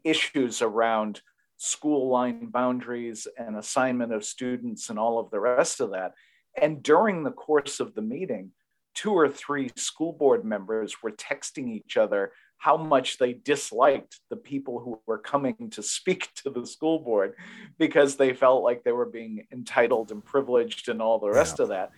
issues 0.05 0.63
around 0.63 1.21
school 1.57 2.09
line 2.09 2.47
boundaries 2.47 3.27
and 3.37 3.57
assignment 3.57 4.13
of 4.13 4.25
students 4.25 4.91
and 4.91 4.99
all 4.99 5.19
of 5.19 5.31
the 5.31 5.41
rest 5.41 5.81
of 5.81 5.91
that. 5.91 6.13
And 6.61 6.83
during 6.83 7.25
the 7.25 7.31
course 7.31 7.81
of 7.81 7.95
the 7.95 8.03
meeting, 8.03 8.53
two 8.95 9.13
or 9.13 9.29
three 9.29 9.71
school 9.77 10.13
board 10.13 10.45
members 10.45 11.03
were 11.03 11.13
texting 11.13 11.69
each 11.69 11.97
other 11.97 12.33
how 12.59 12.77
much 12.77 13.19
they 13.19 13.33
disliked 13.33 14.19
the 14.31 14.37
people 14.37 14.81
who 14.81 15.01
were 15.07 15.19
coming 15.19 15.71
to 15.71 15.83
speak 15.83 16.29
to 16.35 16.51
the 16.51 16.67
school 16.67 16.99
board 16.99 17.35
because 17.79 18.17
they 18.17 18.33
felt 18.33 18.65
like 18.65 18.83
they 18.83 18.93
were 18.93 19.07
being 19.07 19.47
entitled 19.53 20.11
and 20.11 20.25
privileged 20.25 20.89
and 20.89 21.01
all 21.01 21.19
the 21.19 21.31
rest 21.31 21.57
yeah. 21.59 21.63
of 21.63 21.69
that. 21.71 21.91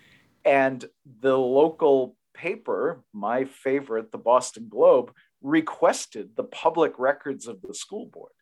And 0.44 0.84
the 1.20 1.36
local 1.36 2.16
paper, 2.34 3.02
my 3.12 3.44
favorite, 3.44 4.12
the 4.12 4.18
Boston 4.18 4.68
Globe, 4.68 5.12
requested 5.42 6.30
the 6.36 6.44
public 6.44 6.98
records 6.98 7.46
of 7.46 7.60
the 7.62 7.74
school 7.74 8.06
board. 8.06 8.32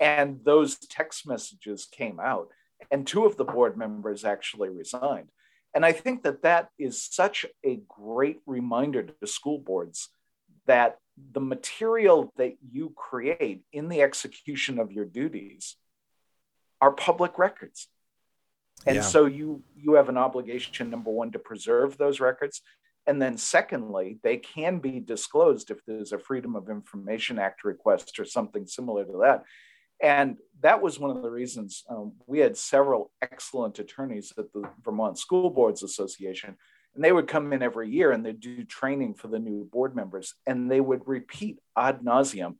And 0.00 0.40
those 0.44 0.78
text 0.78 1.26
messages 1.26 1.86
came 1.90 2.18
out, 2.18 2.48
and 2.90 3.06
two 3.06 3.24
of 3.24 3.36
the 3.36 3.44
board 3.44 3.76
members 3.76 4.24
actually 4.24 4.68
resigned. 4.68 5.30
And 5.74 5.86
I 5.86 5.92
think 5.92 6.24
that 6.24 6.42
that 6.42 6.68
is 6.78 7.02
such 7.02 7.46
a 7.64 7.80
great 7.88 8.40
reminder 8.46 9.02
to 9.04 9.26
school 9.26 9.58
boards 9.58 10.08
that 10.66 10.98
the 11.32 11.40
material 11.40 12.32
that 12.36 12.56
you 12.70 12.92
create 12.96 13.62
in 13.72 13.88
the 13.88 14.02
execution 14.02 14.78
of 14.78 14.92
your 14.92 15.04
duties 15.04 15.76
are 16.80 16.90
public 16.90 17.38
records. 17.38 17.88
And 18.86 18.96
yeah. 18.96 19.02
so 19.02 19.26
you 19.26 19.62
you 19.76 19.94
have 19.94 20.08
an 20.08 20.16
obligation 20.16 20.90
number 20.90 21.10
1 21.10 21.32
to 21.32 21.38
preserve 21.38 21.96
those 21.96 22.20
records 22.20 22.60
and 23.06 23.20
then, 23.20 23.36
secondly, 23.36 24.18
they 24.22 24.36
can 24.36 24.78
be 24.78 25.00
disclosed 25.00 25.70
if 25.70 25.84
there's 25.86 26.12
a 26.12 26.18
Freedom 26.18 26.54
of 26.54 26.68
Information 26.68 27.38
Act 27.38 27.64
request 27.64 28.18
or 28.18 28.24
something 28.24 28.66
similar 28.66 29.04
to 29.04 29.18
that. 29.22 29.42
And 30.00 30.36
that 30.60 30.82
was 30.82 30.98
one 30.98 31.16
of 31.16 31.22
the 31.22 31.30
reasons 31.30 31.84
um, 31.88 32.12
we 32.26 32.40
had 32.40 32.56
several 32.56 33.12
excellent 33.20 33.78
attorneys 33.78 34.32
at 34.38 34.52
the 34.52 34.68
Vermont 34.84 35.18
School 35.18 35.50
Boards 35.50 35.82
Association. 35.82 36.56
And 36.94 37.02
they 37.02 37.12
would 37.12 37.28
come 37.28 37.52
in 37.52 37.62
every 37.62 37.88
year 37.88 38.12
and 38.12 38.24
they'd 38.24 38.40
do 38.40 38.64
training 38.64 39.14
for 39.14 39.28
the 39.28 39.38
new 39.38 39.64
board 39.64 39.96
members. 39.96 40.34
And 40.46 40.70
they 40.70 40.80
would 40.80 41.02
repeat 41.06 41.58
ad 41.76 42.00
nauseum 42.00 42.56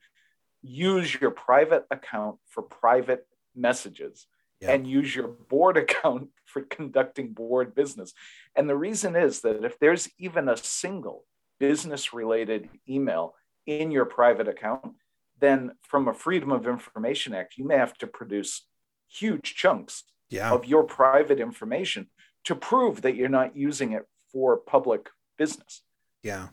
use 0.63 1.21
your 1.21 1.33
private 1.33 1.85
account 1.91 2.39
for 2.47 2.63
private 2.63 3.27
messages 3.55 4.27
yeah. 4.63 4.73
and 4.73 4.87
use 4.87 5.15
your 5.15 5.29
board 5.29 5.77
account 5.85 6.29
for 6.47 6.63
conducting 6.63 7.33
board 7.33 7.75
business. 7.75 8.13
And 8.57 8.69
the 8.69 8.77
reason 8.77 9.17
is 9.17 9.41
that 9.41 9.65
if 9.65 9.79
there's 9.79 10.09
even 10.19 10.49
a 10.49 10.57
single 10.57 11.25
business 11.59 12.13
related 12.13 12.69
email 12.89 13.35
in 13.67 13.91
your 13.91 14.05
private 14.05 14.49
account, 14.49 14.95
then 15.41 15.73
from 15.83 16.09
a 16.09 16.15
Freedom 16.15 16.53
of 16.53 16.67
Information 16.67 17.35
Act, 17.35 17.57
you 17.57 17.65
may 17.65 17.77
have 17.77 17.97
to 17.99 18.07
produce 18.07 18.67
huge 19.09 19.55
chunks 19.55 20.05
yeah. 20.31 20.53
of 20.53 20.65
your 20.65 20.85
private 20.85 21.41
information 21.41 22.09
to 22.45 22.55
prove 22.55 23.03
that 23.03 23.17
you're 23.17 23.29
not 23.29 23.57
using 23.57 23.93
it 23.93 24.07
for 24.33 24.57
public 24.57 25.11
business. 25.37 25.83
Yeah. 26.23 26.49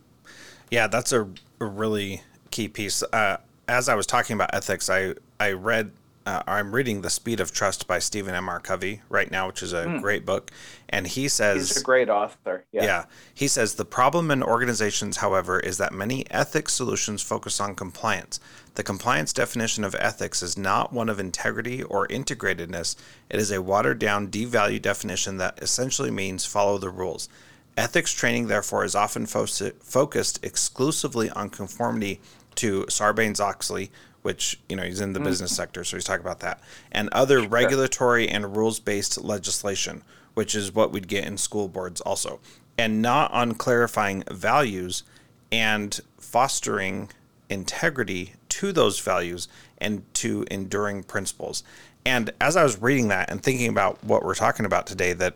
Yeah, 0.70 0.88
that's 0.88 1.12
a, 1.12 1.28
a 1.60 1.66
really 1.66 2.22
key 2.52 2.68
piece. 2.68 3.02
Uh, 3.04 3.38
as 3.68 3.90
I 3.90 3.96
was 3.96 4.06
talking 4.06 4.34
about 4.36 4.54
ethics, 4.54 4.90
I, 4.90 5.16
I 5.40 5.52
read 5.52 5.92
uh, 6.30 6.44
I'm 6.46 6.76
reading 6.76 7.02
The 7.02 7.10
Speed 7.10 7.40
of 7.40 7.52
Trust 7.52 7.88
by 7.88 7.98
Stephen 7.98 8.36
M. 8.36 8.50
R. 8.50 8.60
Covey 8.60 9.02
right 9.10 9.32
now, 9.32 9.48
which 9.48 9.64
is 9.64 9.74
a 9.74 9.86
mm. 9.86 10.00
great 10.00 10.28
book. 10.28 10.52
And 10.88 11.08
he 11.08 11.28
says 11.28 11.70
he's 11.70 11.82
a 11.82 11.84
great 11.84 12.08
author. 12.08 12.66
Yeah. 12.72 12.84
yeah. 12.84 13.06
He 13.34 13.48
says 13.48 13.74
the 13.74 13.86
problem 13.86 14.30
in 14.30 14.44
organizations, 14.44 15.18
however, 15.18 15.60
is 15.60 15.80
that 15.80 15.92
many 15.92 16.30
ethics 16.30 16.74
solutions 16.74 17.24
focus 17.24 17.60
on 17.60 17.74
compliance. 17.74 18.40
The 18.76 18.84
compliance 18.84 19.34
definition 19.34 19.84
of 19.84 19.96
ethics 19.96 20.44
is 20.44 20.56
not 20.56 20.94
one 20.94 21.10
of 21.10 21.20
integrity 21.20 21.82
or 21.82 22.08
integratedness. 22.08 22.96
It 23.32 23.40
is 23.40 23.52
a 23.52 23.62
watered 23.64 23.98
down, 23.98 24.28
devalued 24.28 24.84
definition 24.84 25.38
that 25.38 25.58
essentially 25.64 26.12
means 26.12 26.46
follow 26.46 26.78
the 26.78 26.92
rules. 26.92 27.28
Ethics 27.76 28.14
training, 28.14 28.48
therefore, 28.48 28.86
is 28.86 28.94
often 28.94 29.26
fo- 29.26 29.48
focused 29.48 30.46
exclusively 30.46 31.32
on 31.32 31.50
conformity 31.50 32.22
to 32.56 32.84
Sarbanes 32.84 33.40
Oxley, 33.40 33.90
which 34.22 34.60
you 34.68 34.76
know 34.76 34.84
he's 34.84 35.02
in 35.02 35.14
the 35.14 35.20
mm. 35.20 35.26
business 35.26 35.56
sector, 35.56 35.84
so 35.84 35.98
he's 35.98 36.04
talking 36.04 36.26
about 36.26 36.40
that, 36.40 36.60
and 36.92 37.10
other 37.12 37.40
sure. 37.40 37.50
regulatory 37.50 38.28
and 38.28 38.56
rules 38.56 38.80
based 38.80 39.24
legislation, 39.24 40.04
which 40.34 40.56
is 40.56 40.74
what 40.74 40.92
we'd 40.92 41.08
get 41.08 41.26
in 41.26 41.38
school 41.38 41.68
boards 41.68 42.02
also, 42.02 42.40
and 42.78 43.02
not 43.02 43.32
on 43.32 43.54
clarifying 43.54 44.24
values 44.32 45.04
and 45.52 46.00
fostering 46.18 47.10
integrity 47.50 48.34
to 48.48 48.72
those 48.72 49.00
values 49.00 49.48
and 49.80 50.04
to 50.14 50.46
enduring 50.52 51.04
principles. 51.04 51.64
And 52.06 52.32
as 52.40 52.56
I 52.56 52.64
was 52.64 52.82
reading 52.82 53.08
that 53.10 53.30
and 53.30 53.42
thinking 53.42 53.70
about 53.70 54.04
what 54.04 54.24
we're 54.24 54.36
talking 54.36 54.66
about 54.66 54.88
today, 54.88 55.14
that 55.14 55.36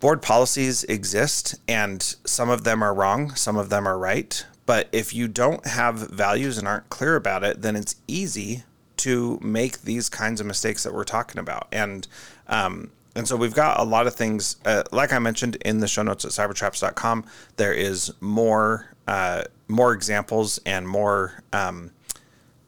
board 0.00 0.22
policies 0.22 0.84
exist 0.84 1.54
and 1.68 2.02
some 2.24 2.50
of 2.50 2.64
them 2.64 2.82
are 2.82 2.94
wrong, 2.94 3.34
some 3.34 3.56
of 3.56 3.70
them 3.70 3.86
are 3.86 3.98
right, 3.98 4.44
but 4.66 4.88
if 4.92 5.12
you 5.12 5.28
don't 5.28 5.66
have 5.66 6.10
values 6.10 6.58
and 6.58 6.66
aren't 6.66 6.88
clear 6.88 7.16
about 7.16 7.44
it, 7.44 7.62
then 7.62 7.76
it's 7.76 7.96
easy 8.08 8.64
to 8.98 9.38
make 9.42 9.82
these 9.82 10.08
kinds 10.08 10.40
of 10.40 10.46
mistakes 10.46 10.82
that 10.84 10.94
we're 10.94 11.04
talking 11.04 11.38
about. 11.38 11.68
And 11.72 12.06
um, 12.46 12.90
and 13.16 13.28
so 13.28 13.36
we've 13.36 13.54
got 13.54 13.78
a 13.78 13.84
lot 13.84 14.06
of 14.06 14.14
things, 14.14 14.56
uh, 14.64 14.82
like 14.90 15.12
I 15.12 15.20
mentioned 15.20 15.56
in 15.56 15.78
the 15.78 15.86
show 15.86 16.02
notes 16.02 16.24
at 16.24 16.32
cybertraps.com. 16.32 17.24
There 17.56 17.72
is 17.72 18.12
more 18.20 18.88
uh, 19.06 19.44
more 19.68 19.92
examples 19.92 20.58
and 20.66 20.88
more 20.88 21.42
um, 21.52 21.92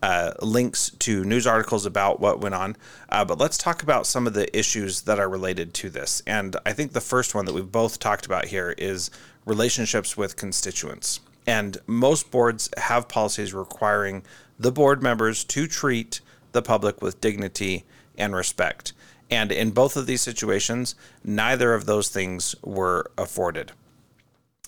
uh, 0.03 0.33
links 0.43 0.91
to 0.91 1.25
news 1.25 1.47
articles 1.47 1.87
about 1.87 2.21
what 2.21 2.41
went 2.41 2.55
on. 2.55 2.77
Uh, 3.09 3.25
but 3.25 3.39
let's 3.39 3.59
talk 3.59 3.83
about 3.83 4.07
some 4.07 4.27
of 4.27 4.35
the 4.35 4.57
issues 4.57 5.03
that 5.03 5.19
are 5.19 5.29
related 5.29 5.75
to 5.75 5.91
this. 5.91 6.23
And 6.27 6.57
I 6.65 6.73
think 6.73 6.93
the 6.93 7.01
first 7.01 7.35
one 7.35 7.45
that 7.47 7.55
we've 7.55 7.73
both 7.73 7.99
talked 7.99 8.27
about 8.27 8.47
here 8.47 8.75
is 8.79 9.11
relationships 9.47 10.17
with 10.17 10.37
constituents. 10.37 11.21
And 11.47 11.79
most 11.87 12.31
boards 12.31 12.69
have 12.77 13.09
policies 13.09 13.55
requiring 13.55 14.23
the 14.59 14.73
board 14.73 15.03
members 15.03 15.45
to 15.45 15.67
treat 15.67 16.21
the 16.53 16.63
public 16.63 17.03
with 17.03 17.21
dignity 17.21 17.85
and 18.17 18.35
respect. 18.35 18.93
And 19.31 19.51
in 19.53 19.71
both 19.71 19.97
of 19.97 20.07
these 20.07 20.23
situations, 20.23 20.95
neither 21.25 21.75
of 21.75 21.87
those 21.87 22.09
things 22.09 22.55
were 22.63 23.11
afforded. 23.19 23.73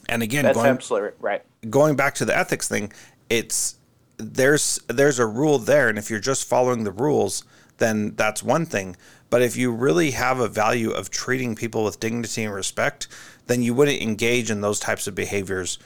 And 0.09 0.23
again, 0.23 0.45
that's 0.45 0.57
going, 0.57 0.69
absolutely 0.69 1.11
right. 1.21 1.43
Going 1.69 1.97
back 1.97 2.15
to 2.17 2.25
the 2.25 2.37
ethics 2.37 2.69
thing, 2.69 2.93
it's 3.29 3.77
there's 4.17 4.81
there's 4.89 5.19
a 5.19 5.27
rule 5.27 5.59
there, 5.59 5.89
and 5.89 5.99
if 5.99 6.11
you're 6.11 6.19
just 6.19 6.49
following 6.49 6.85
the 6.85 6.91
rules, 6.91 7.45
then 7.79 8.15
that's 8.17 8.43
one 8.43 8.67
thing. 8.67 8.97
But 9.31 9.43
if 9.43 9.57
you 9.57 9.71
really 9.71 10.13
have 10.13 10.41
a 10.41 10.49
value 10.49 10.91
of 10.91 11.11
treating 11.11 11.55
people 11.55 11.85
with 11.85 12.01
dignity 12.01 12.45
and 12.45 12.55
respect, 12.55 13.07
then 13.47 13.63
you 13.63 13.75
wouldn't 13.75 14.01
engage 14.01 14.51
in 14.51 14.61
those 14.63 14.81
types 14.81 15.07
of 15.07 15.15
behaviors 15.15 15.79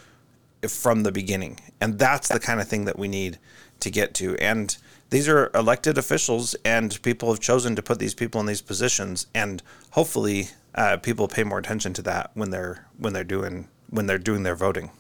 from 0.69 1.03
the 1.03 1.13
beginning. 1.13 1.59
And 1.81 1.99
that's 1.99 2.29
the 2.29 2.41
kind 2.41 2.61
of 2.61 2.69
thing 2.69 2.85
that 2.85 2.99
we 2.99 3.09
need 3.09 3.39
to 3.81 3.91
get 3.91 4.15
to. 4.15 4.37
And 4.37 4.77
these 5.11 5.29
are 5.29 5.51
elected 5.55 5.99
officials, 5.99 6.55
and 6.65 7.01
people 7.03 7.31
have 7.31 7.41
chosen 7.41 7.77
to 7.77 7.83
put 7.83 7.99
these 7.99 8.15
people 8.15 8.41
in 8.41 8.47
these 8.47 8.63
positions. 8.63 9.27
And 9.35 9.63
hopefully, 9.91 10.49
uh, 10.75 10.97
people 10.99 11.29
pay 11.29 11.45
more 11.45 11.59
attention 11.59 11.93
to 11.95 12.03
that 12.03 12.31
when 12.35 12.51
they're 12.51 12.87
when 12.97 13.13
they're 13.13 13.25
doing 13.25 13.69
when 13.91 14.07
they're 14.07 14.19
doing 14.19 14.43
their 14.43 14.57
voting. 14.57 14.91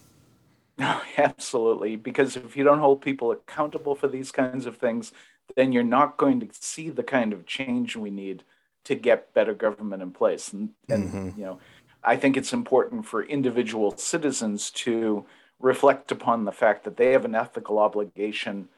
No, 0.78 1.00
absolutely. 1.16 1.96
Because 1.96 2.36
if 2.36 2.56
you 2.56 2.64
don't 2.64 2.78
hold 2.78 3.00
people 3.00 3.30
accountable 3.30 3.94
for 3.94 4.08
these 4.08 4.30
kinds 4.30 4.66
of 4.66 4.76
things, 4.76 5.12
then 5.56 5.72
you're 5.72 5.82
not 5.82 6.16
going 6.16 6.40
to 6.40 6.48
see 6.52 6.90
the 6.90 7.02
kind 7.02 7.32
of 7.32 7.46
change 7.46 7.96
we 7.96 8.10
need 8.10 8.42
to 8.84 8.94
get 8.94 9.32
better 9.32 9.54
government 9.54 10.02
in 10.02 10.10
place. 10.10 10.52
And, 10.52 10.70
and 10.88 11.08
mm-hmm. 11.08 11.40
you 11.40 11.46
know, 11.46 11.58
I 12.02 12.16
think 12.16 12.36
it's 12.36 12.52
important 12.52 13.06
for 13.06 13.22
individual 13.22 13.96
citizens 13.96 14.70
to 14.72 15.24
reflect 15.62 16.12
upon 16.12 16.44
the 16.44 16.52
fact 16.52 16.84
that 16.84 16.98
they 16.98 17.12
have 17.12 17.24
an 17.24 17.34
ethical 17.34 17.78
obligation 17.78 18.68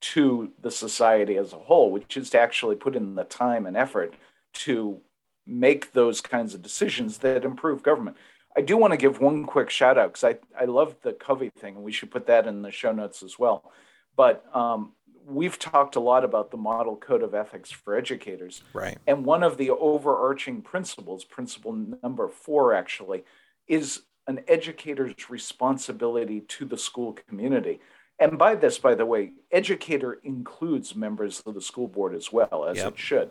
to 0.00 0.52
the 0.60 0.70
society 0.70 1.38
as 1.38 1.52
a 1.52 1.58
whole, 1.58 1.90
which 1.90 2.16
is 2.16 2.28
to 2.30 2.38
actually 2.38 2.76
put 2.76 2.96
in 2.96 3.14
the 3.14 3.24
time 3.24 3.64
and 3.64 3.76
effort 3.76 4.12
to 4.52 5.00
make 5.46 5.92
those 5.92 6.20
kinds 6.20 6.54
of 6.54 6.60
decisions 6.60 7.18
that 7.18 7.44
improve 7.44 7.82
government. 7.82 8.16
I 8.56 8.60
do 8.60 8.76
want 8.76 8.92
to 8.92 8.96
give 8.96 9.20
one 9.20 9.44
quick 9.44 9.70
shout 9.70 9.96
out 9.96 10.12
because 10.12 10.24
I, 10.24 10.60
I 10.60 10.66
love 10.66 10.96
the 11.02 11.12
Covey 11.12 11.50
thing, 11.50 11.76
and 11.76 11.84
we 11.84 11.92
should 11.92 12.10
put 12.10 12.26
that 12.26 12.46
in 12.46 12.62
the 12.62 12.70
show 12.70 12.92
notes 12.92 13.22
as 13.22 13.38
well. 13.38 13.72
But 14.16 14.44
um, 14.54 14.92
we've 15.24 15.58
talked 15.58 15.96
a 15.96 16.00
lot 16.00 16.24
about 16.24 16.50
the 16.50 16.56
model 16.56 16.96
code 16.96 17.22
of 17.22 17.34
ethics 17.34 17.70
for 17.70 17.96
educators. 17.96 18.62
Right. 18.74 18.98
And 19.06 19.24
one 19.24 19.42
of 19.42 19.56
the 19.56 19.70
overarching 19.70 20.60
principles, 20.62 21.24
principle 21.24 21.72
number 22.02 22.28
four 22.28 22.74
actually, 22.74 23.24
is 23.68 24.02
an 24.26 24.40
educator's 24.48 25.30
responsibility 25.30 26.40
to 26.40 26.64
the 26.64 26.78
school 26.78 27.16
community. 27.28 27.80
And 28.18 28.38
by 28.38 28.54
this, 28.54 28.78
by 28.78 28.94
the 28.94 29.06
way, 29.06 29.32
educator 29.50 30.20
includes 30.22 30.94
members 30.94 31.40
of 31.44 31.54
the 31.54 31.60
school 31.60 31.88
board 31.88 32.14
as 32.14 32.32
well, 32.32 32.66
as 32.68 32.76
yep. 32.76 32.92
it 32.92 32.98
should. 32.98 33.30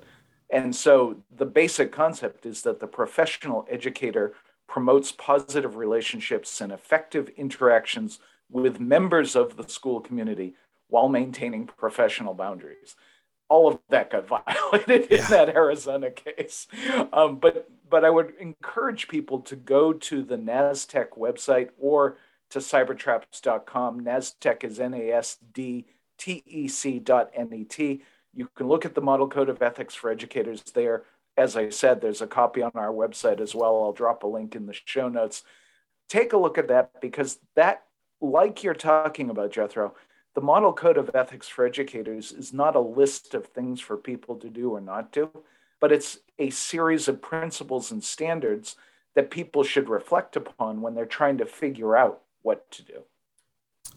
And 0.51 0.75
so 0.75 1.17
the 1.35 1.45
basic 1.45 1.91
concept 1.91 2.45
is 2.45 2.61
that 2.63 2.79
the 2.79 2.87
professional 2.87 3.65
educator 3.69 4.33
promotes 4.67 5.11
positive 5.11 5.77
relationships 5.77 6.59
and 6.59 6.71
effective 6.71 7.29
interactions 7.37 8.19
with 8.49 8.79
members 8.79 9.35
of 9.35 9.55
the 9.55 9.67
school 9.67 10.01
community 10.01 10.55
while 10.87 11.07
maintaining 11.07 11.67
professional 11.67 12.33
boundaries. 12.33 12.95
All 13.49 13.67
of 13.69 13.79
that 13.89 14.11
got 14.11 14.27
violated 14.51 15.07
yeah. 15.09 15.17
in 15.19 15.29
that 15.29 15.49
Arizona 15.49 16.11
case. 16.11 16.67
Um, 17.13 17.37
but 17.37 17.69
but 17.91 18.03
I 18.03 18.09
would 18.09 18.33
encourage 18.39 19.07
people 19.07 19.41
to 19.41 19.55
go 19.55 19.93
to 19.93 20.23
the 20.23 20.37
NASDTEC 20.37 21.09
website 21.17 21.69
or 21.77 22.17
to 22.49 22.59
cybertraps.com. 22.59 24.01
NASDTEC 24.01 24.63
is 24.63 24.79
N 24.79 24.95
A 24.95 25.11
S 25.11 25.37
D 25.53 25.85
T 26.17 26.41
E 26.47 26.67
C 26.67 26.97
dot 26.97 27.29
N 27.35 27.53
E 27.53 27.63
T. 27.65 28.01
You 28.33 28.49
can 28.55 28.67
look 28.67 28.85
at 28.85 28.95
the 28.95 29.01
Model 29.01 29.27
Code 29.27 29.49
of 29.49 29.61
Ethics 29.61 29.93
for 29.93 30.09
Educators 30.09 30.63
there 30.73 31.03
as 31.37 31.55
I 31.55 31.69
said, 31.69 32.01
there's 32.01 32.21
a 32.21 32.27
copy 32.27 32.61
on 32.61 32.71
our 32.75 32.91
website 32.91 33.39
as 33.39 33.55
well. 33.55 33.83
I'll 33.83 33.93
drop 33.93 34.23
a 34.23 34.27
link 34.27 34.55
in 34.55 34.65
the 34.65 34.77
show 34.85 35.07
notes. 35.07 35.43
Take 36.09 36.33
a 36.33 36.37
look 36.37 36.57
at 36.57 36.67
that 36.67 37.01
because 37.01 37.39
that, 37.55 37.83
like 38.19 38.63
you're 38.63 38.73
talking 38.73 39.29
about, 39.29 39.51
Jethro, 39.51 39.95
the 40.35 40.41
Model 40.41 40.73
Code 40.73 40.97
of 40.97 41.09
Ethics 41.13 41.47
for 41.47 41.65
Educators 41.65 42.31
is 42.31 42.53
not 42.53 42.75
a 42.75 42.79
list 42.79 43.33
of 43.33 43.47
things 43.47 43.79
for 43.79 43.97
people 43.97 44.35
to 44.37 44.49
do 44.49 44.71
or 44.71 44.81
not 44.81 45.11
do, 45.11 45.29
but 45.81 45.91
it's 45.91 46.19
a 46.39 46.49
series 46.51 47.09
of 47.09 47.21
principles 47.21 47.91
and 47.91 48.01
standards 48.01 48.77
that 49.15 49.29
people 49.29 49.63
should 49.63 49.89
reflect 49.89 50.37
upon 50.37 50.81
when 50.81 50.95
they're 50.95 51.05
trying 51.05 51.37
to 51.37 51.45
figure 51.45 51.97
out 51.97 52.21
what 52.43 52.71
to 52.71 52.81
do. 52.81 53.01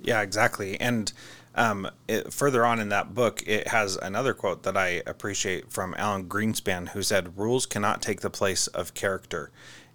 Yeah, 0.02 0.22
exactly. 0.22 0.80
And 0.80 1.12
um, 1.54 1.88
it, 2.08 2.32
further 2.32 2.66
on 2.66 2.80
in 2.80 2.88
that 2.88 3.14
book, 3.14 3.44
it 3.46 3.68
has 3.68 3.96
another 3.96 4.34
quote 4.34 4.64
that 4.64 4.76
I 4.76 5.02
appreciate 5.06 5.70
from 5.70 5.94
Alan 5.96 6.24
Greenspan, 6.24 6.88
who 6.88 7.02
said, 7.02 7.38
Rules 7.38 7.66
cannot 7.66 8.02
take 8.02 8.22
the 8.22 8.30
place 8.30 8.66
of 8.66 8.94
character. 8.94 9.52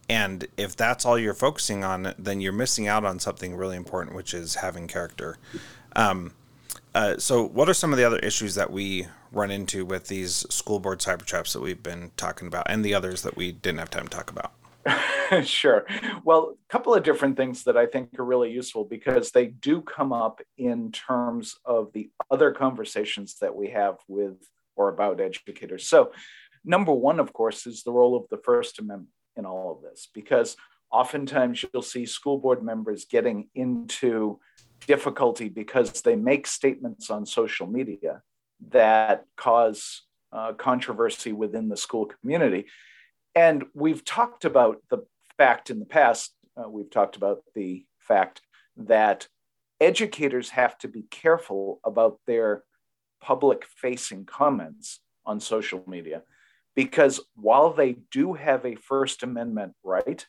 And 0.07 0.47
if 0.57 0.75
that's 0.75 1.05
all 1.05 1.19
you're 1.19 1.33
focusing 1.33 1.83
on, 1.83 2.13
then 2.17 2.39
you're 2.39 2.53
missing 2.53 2.87
out 2.87 3.03
on 3.03 3.19
something 3.19 3.55
really 3.55 3.75
important, 3.75 4.15
which 4.15 4.33
is 4.33 4.55
having 4.55 4.87
character. 4.87 5.37
Um, 5.95 6.33
uh, 6.95 7.17
so, 7.17 7.47
what 7.47 7.69
are 7.69 7.73
some 7.73 7.91
of 7.91 7.97
the 7.97 8.03
other 8.03 8.19
issues 8.19 8.55
that 8.55 8.71
we 8.71 9.07
run 9.31 9.51
into 9.51 9.85
with 9.85 10.07
these 10.07 10.45
school 10.49 10.79
board 10.79 10.99
cyber 10.99 11.23
traps 11.23 11.53
that 11.53 11.61
we've 11.61 11.83
been 11.83 12.11
talking 12.17 12.47
about, 12.47 12.65
and 12.69 12.83
the 12.83 12.93
others 12.93 13.21
that 13.21 13.35
we 13.35 13.51
didn't 13.51 13.79
have 13.79 13.89
time 13.89 14.07
to 14.07 14.15
talk 14.15 14.31
about? 14.31 14.53
sure. 15.45 15.85
Well, 16.23 16.55
a 16.69 16.71
couple 16.71 16.93
of 16.93 17.03
different 17.03 17.37
things 17.37 17.63
that 17.65 17.77
I 17.77 17.85
think 17.85 18.17
are 18.17 18.25
really 18.25 18.51
useful 18.51 18.85
because 18.85 19.31
they 19.31 19.47
do 19.47 19.81
come 19.81 20.11
up 20.11 20.41
in 20.57 20.91
terms 20.91 21.55
of 21.65 21.91
the 21.93 22.09
other 22.31 22.51
conversations 22.51 23.35
that 23.41 23.55
we 23.55 23.69
have 23.69 23.97
with 24.07 24.37
or 24.75 24.89
about 24.89 25.19
educators. 25.19 25.87
So, 25.87 26.11
number 26.63 26.93
one, 26.93 27.19
of 27.19 27.33
course, 27.33 27.67
is 27.67 27.83
the 27.83 27.91
role 27.91 28.15
of 28.15 28.27
the 28.29 28.41
First 28.43 28.79
Amendment 28.79 29.09
in 29.35 29.45
all 29.45 29.71
of 29.71 29.81
this, 29.81 30.07
because 30.13 30.55
oftentimes 30.91 31.63
you'll 31.71 31.83
see 31.83 32.05
school 32.05 32.39
board 32.39 32.63
members 32.63 33.05
getting 33.05 33.49
into 33.53 34.39
difficulty 34.89 35.49
because 35.49 36.01
they 36.01 36.15
make 36.15 36.47
statements 36.47 37.11
on 37.11 37.23
social 37.23 37.67
media 37.67 38.23
that 38.71 39.23
cause 39.37 40.01
uh, 40.33 40.51
controversy 40.53 41.31
within 41.31 41.69
the 41.69 41.77
school 41.77 42.07
community. 42.07 42.65
And 43.35 43.65
we've 43.75 44.03
talked 44.03 44.45
about 44.45 44.77
the 44.89 45.05
fact 45.37 45.69
in 45.69 45.77
the 45.77 45.85
past, 45.85 46.33
uh, 46.57 46.67
we've 46.67 46.89
talked 46.89 47.15
about 47.15 47.43
the 47.53 47.85
fact 47.99 48.41
that 48.77 49.27
educators 49.79 50.49
have 50.49 50.75
to 50.79 50.87
be 50.87 51.03
careful 51.11 51.79
about 51.85 52.19
their 52.25 52.63
public 53.21 53.65
facing 53.65 54.25
comments 54.25 55.01
on 55.23 55.39
social 55.39 55.83
media 55.85 56.23
because 56.75 57.21
while 57.35 57.73
they 57.73 57.97
do 58.09 58.33
have 58.33 58.65
a 58.65 58.73
First 58.73 59.21
Amendment 59.21 59.73
right, 59.83 60.25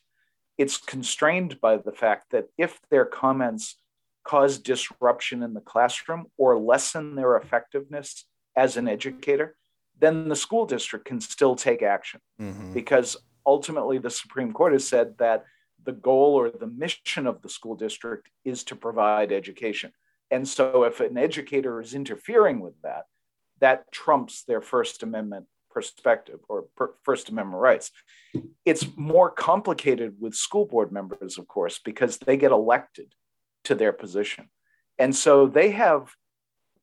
it's 0.58 0.76
constrained 0.76 1.58
by 1.62 1.78
the 1.78 1.92
fact 1.92 2.32
that 2.32 2.48
if 2.58 2.78
their 2.90 3.06
comments 3.06 3.79
cause 4.24 4.58
disruption 4.58 5.42
in 5.42 5.54
the 5.54 5.60
classroom 5.60 6.26
or 6.36 6.58
lessen 6.58 7.14
their 7.14 7.36
effectiveness 7.36 8.26
as 8.56 8.76
an 8.76 8.88
educator, 8.88 9.56
then 9.98 10.28
the 10.28 10.36
school 10.36 10.66
district 10.66 11.04
can 11.04 11.20
still 11.20 11.54
take 11.54 11.82
action 11.82 12.20
mm-hmm. 12.40 12.72
because 12.72 13.16
ultimately 13.46 13.98
the 13.98 14.10
Supreme 14.10 14.52
Court 14.52 14.72
has 14.72 14.86
said 14.86 15.16
that 15.18 15.44
the 15.84 15.92
goal 15.92 16.34
or 16.34 16.50
the 16.50 16.66
mission 16.66 17.26
of 17.26 17.40
the 17.42 17.48
school 17.48 17.74
district 17.74 18.28
is 18.44 18.64
to 18.64 18.76
provide 18.76 19.32
education. 19.32 19.92
And 20.30 20.46
so 20.46 20.84
if 20.84 21.00
an 21.00 21.18
educator 21.18 21.80
is 21.80 21.94
interfering 21.94 22.60
with 22.60 22.74
that, 22.82 23.04
that 23.60 23.90
trumps 23.92 24.44
their 24.44 24.60
First 24.60 25.02
Amendment 25.02 25.46
perspective 25.70 26.40
or 26.48 26.64
per 26.76 26.92
First 27.02 27.28
Amendment 27.28 27.60
rights. 27.60 27.90
It's 28.64 28.86
more 28.96 29.30
complicated 29.30 30.16
with 30.20 30.34
school 30.34 30.66
board 30.66 30.92
members, 30.92 31.38
of 31.38 31.46
course, 31.46 31.78
because 31.84 32.18
they 32.18 32.36
get 32.36 32.52
elected 32.52 33.14
to 33.64 33.74
their 33.74 33.92
position. 33.92 34.48
And 34.98 35.14
so 35.14 35.46
they 35.46 35.70
have 35.70 36.14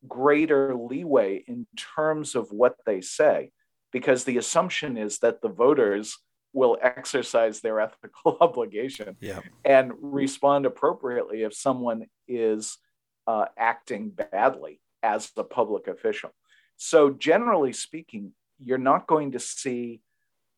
greater 0.07 0.75
leeway 0.75 1.43
in 1.47 1.67
terms 1.95 2.35
of 2.35 2.51
what 2.51 2.75
they 2.85 3.01
say, 3.01 3.51
because 3.91 4.23
the 4.23 4.37
assumption 4.37 4.97
is 4.97 5.19
that 5.19 5.41
the 5.41 5.49
voters 5.49 6.17
will 6.53 6.77
exercise 6.81 7.61
their 7.61 7.79
ethical 7.87 8.37
obligation 8.41 9.15
yeah. 9.19 9.39
and 9.63 9.91
respond 10.01 10.65
appropriately 10.65 11.43
if 11.43 11.53
someone 11.53 12.05
is 12.27 12.77
uh, 13.27 13.45
acting 13.57 14.09
badly 14.09 14.79
as 15.03 15.31
a 15.37 15.43
public 15.43 15.87
official. 15.87 16.31
So, 16.77 17.09
generally 17.09 17.73
speaking, 17.73 18.33
you're 18.63 18.77
not 18.77 19.07
going 19.07 19.31
to 19.31 19.39
see 19.39 20.01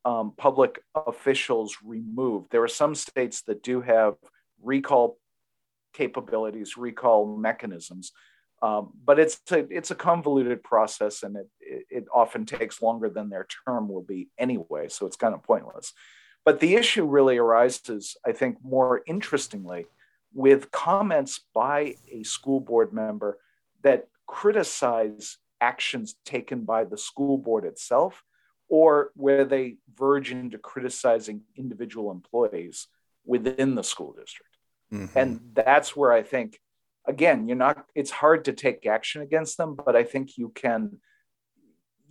um, 0.05 0.34
public 0.38 0.79
officials 0.95 1.77
removed. 1.84 2.51
There 2.51 2.63
are 2.63 2.67
some 2.67 2.95
states 2.95 3.41
that 3.43 3.63
do 3.63 3.82
have 3.82 4.15
recall 4.62 5.17
capabilities, 5.93 6.78
recall 6.78 7.38
mechanisms. 7.38 8.12
Um, 8.62 8.91
but 9.06 9.19
it's 9.19 9.39
a, 9.52 9.60
it's 9.73 9.91
a 9.91 9.95
convoluted 9.95 10.63
process 10.63 11.23
and 11.23 11.38
it, 11.38 11.47
it, 11.62 11.86
it 11.89 12.06
often 12.13 12.45
takes 12.45 12.82
longer 12.82 13.10
than 13.10 13.30
their 13.30 13.47
term 13.65 13.88
will 13.88 14.02
be 14.02 14.30
anyway. 14.38 14.89
So 14.89 15.06
it's 15.06 15.15
kind 15.15 15.34
of 15.34 15.43
pointless. 15.43 15.93
But 16.43 16.60
the 16.60 16.75
issue 16.75 17.06
really 17.06 17.38
arises, 17.38 18.17
I 18.25 18.34
think, 18.34 18.58
more 18.63 19.02
interestingly, 19.06 19.86
with 20.34 20.71
comments 20.71 21.41
by 21.54 21.95
a 22.12 22.23
school 22.23 22.60
board 22.60 22.93
member 22.93 23.38
that 23.84 24.08
criticize 24.28 25.38
actions 25.62 26.15
taken 26.25 26.63
by 26.63 26.84
the 26.84 26.97
school 26.97 27.38
board 27.38 27.65
itself 27.65 28.23
or 28.69 29.12
where 29.15 29.43
they 29.43 29.78
verge 29.97 30.32
into 30.32 30.58
criticizing 30.58 31.41
individual 31.56 32.12
employees 32.12 32.88
within 33.25 33.75
the 33.75 33.84
school 33.84 34.13
district. 34.13 34.49
Mm-hmm. 34.93 35.17
And 35.17 35.39
that's 35.54 35.95
where 35.95 36.12
I 36.12 36.23
think 36.23 36.60
again, 37.08 37.47
you're 37.47 37.58
not 37.58 37.86
it's 37.95 38.12
hard 38.12 38.45
to 38.45 38.54
take 38.54 38.86
action 38.86 39.21
against 39.21 39.58
them, 39.58 39.75
but 39.75 39.95
I 39.95 40.04
think 40.04 40.38
you 40.38 40.49
can 40.49 40.99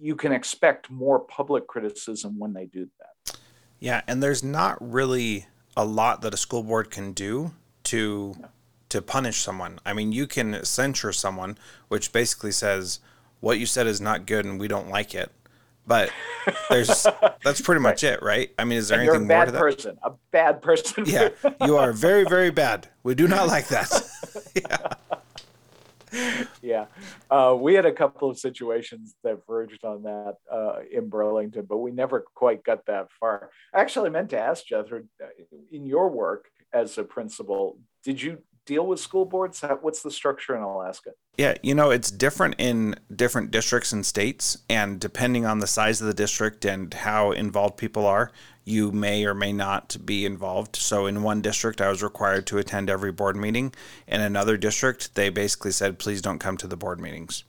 you 0.01 0.15
can 0.15 0.33
expect 0.33 0.91
more 0.91 1.21
public 1.21 1.67
criticism 1.67 2.39
when 2.39 2.53
they 2.53 2.67
do 2.67 2.89
that. 2.99 3.39
Yeah, 3.81 4.03
and 4.07 4.23
there's 4.23 4.45
not 4.45 4.77
really 4.81 5.47
a 5.77 5.85
lot 5.85 6.23
that 6.23 6.35
a 6.35 6.37
school 6.37 6.63
board 6.63 6.91
can 6.91 7.13
do 7.13 7.53
to 7.85 8.35
to 8.89 9.03
punish 9.03 9.39
someone. 9.39 9.79
I 9.85 9.93
mean, 9.93 10.13
you 10.13 10.27
can 10.27 10.65
censure 10.65 11.13
someone, 11.13 11.59
which 11.89 12.13
basically 12.13 12.53
says 12.53 13.01
what 13.41 13.59
you 13.59 13.67
said 13.67 13.87
is 13.87 14.01
not 14.01 14.27
good 14.27 14.45
and 14.45 14.59
we 14.59 14.69
don't 14.69 14.89
like 14.89 15.15
it. 15.15 15.31
But 15.89 16.11
there's 16.69 17.07
that's 17.45 17.61
pretty 17.63 17.81
much 17.81 18.03
right. 18.05 18.13
it, 18.13 18.23
right? 18.23 18.51
I 18.59 18.65
mean, 18.65 18.79
is 18.79 18.89
there 18.89 19.01
and 19.01 19.09
anything 19.09 19.27
more 19.27 19.47
to 19.47 19.51
that? 19.51 19.59
Person, 19.59 19.99
a 20.03 20.13
bad 20.31 20.63
person. 20.63 21.05
yeah, 21.07 21.31
you 21.65 21.79
are 21.79 21.93
very, 22.07 22.25
very 22.25 22.51
bad. 22.51 22.89
We 23.03 23.15
do 23.15 23.27
not 23.27 23.49
like 23.49 23.69
that. 23.69 23.91
yeah. 26.13 26.37
yeah. 26.63 26.87
Uh, 27.31 27.57
we 27.59 27.75
had 27.75 27.87
a 27.87 27.93
couple 27.93 28.29
of 28.31 28.39
situations 28.39 29.15
that 29.25 29.39
verged 29.47 29.83
on 29.85 30.03
that 30.03 30.35
uh, 30.53 30.81
in 30.93 31.09
Burlington, 31.09 31.65
but 31.67 31.79
we 31.79 31.91
never 31.91 32.25
quite 32.35 32.63
got 32.63 32.85
that 32.87 33.09
far. 33.19 33.51
Actually, 33.75 33.79
I 33.79 33.83
actually 33.83 34.11
meant 34.11 34.31
to 34.31 34.39
ask 34.39 34.67
Jethro, 34.67 35.03
uh, 35.23 35.27
in 35.73 35.87
your 35.87 36.11
work 36.11 36.51
as 36.73 36.99
a 36.99 37.05
principal, 37.05 37.79
did 38.05 38.21
you 38.21 38.39
deal 38.69 38.87
with 38.87 39.01
school 39.01 39.25
boards? 39.25 39.65
What's 39.81 40.03
the 40.03 40.11
structure 40.11 40.55
in 40.55 40.63
Alaska? 40.63 41.13
Yeah, 41.39 41.55
you 41.63 41.75
know, 41.75 41.91
it's 41.91 42.11
different 42.11 42.57
in 42.59 42.97
different 43.15 43.51
districts 43.51 43.93
and 43.93 44.05
states. 44.05 44.59
And 44.69 45.01
depending 45.01 45.47
on 45.47 45.59
the 45.59 45.67
size 45.67 46.01
of 46.03 46.07
the 46.07 46.15
district 46.15 46.67
and 46.67 46.93
how 46.93 47.33
involved 47.33 47.79
people 47.79 48.05
are, 48.05 48.31
you 48.65 48.93
may 48.93 49.25
or 49.25 49.33
may 49.33 49.55
not 49.55 49.97
be 50.05 50.27
involved. 50.27 50.77
So 50.77 51.07
in 51.07 51.23
one 51.23 51.41
district, 51.41 51.81
I 51.81 51.89
was 51.89 52.03
required 52.03 52.47
to 52.49 52.59
attend 52.59 52.91
every 52.91 53.11
board 53.11 53.37
meeting. 53.37 53.75
In 54.07 54.21
another 54.21 54.59
district, 54.59 55.15
they 55.15 55.31
basically 55.31 55.73
said, 55.73 55.99
please 55.99 56.21
don't 56.21 56.39
come 56.39 56.59
to 56.59 56.67
the 56.67 56.77
board 56.77 57.01
meetings. 57.01 57.45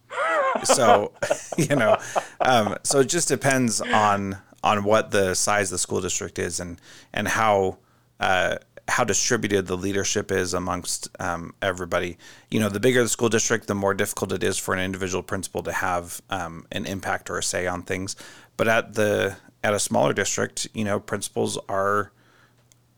so, 0.63 1.11
you 1.57 1.75
know, 1.75 1.97
um, 2.39 2.77
so 2.83 3.01
it 3.01 3.09
just 3.09 3.27
depends 3.27 3.81
on 3.81 4.37
on 4.61 4.83
what 4.83 5.11
the 5.11 5.33
size 5.35 5.67
of 5.67 5.71
the 5.71 5.77
school 5.77 6.01
district 6.01 6.37
is 6.37 6.59
and 6.59 6.81
and 7.13 7.29
how 7.29 7.77
uh, 8.19 8.57
how 8.89 9.03
distributed 9.03 9.67
the 9.67 9.77
leadership 9.77 10.31
is 10.31 10.53
amongst 10.53 11.07
um, 11.19 11.53
everybody. 11.61 12.17
You 12.49 12.59
know, 12.59 12.69
the 12.69 12.79
bigger 12.79 13.03
the 13.03 13.09
school 13.09 13.29
district, 13.29 13.67
the 13.67 13.75
more 13.75 13.93
difficult 13.93 14.31
it 14.31 14.43
is 14.43 14.57
for 14.57 14.73
an 14.73 14.79
individual 14.79 15.23
principal 15.23 15.63
to 15.63 15.71
have 15.71 16.21
um, 16.29 16.65
an 16.71 16.85
impact 16.85 17.29
or 17.29 17.37
a 17.37 17.43
say 17.43 17.67
on 17.67 17.83
things. 17.83 18.15
But 18.57 18.67
at 18.67 18.95
the 18.95 19.37
at 19.63 19.73
a 19.73 19.79
smaller 19.79 20.13
district, 20.13 20.67
you 20.73 20.83
know, 20.83 20.99
principals 20.99 21.57
are 21.69 22.11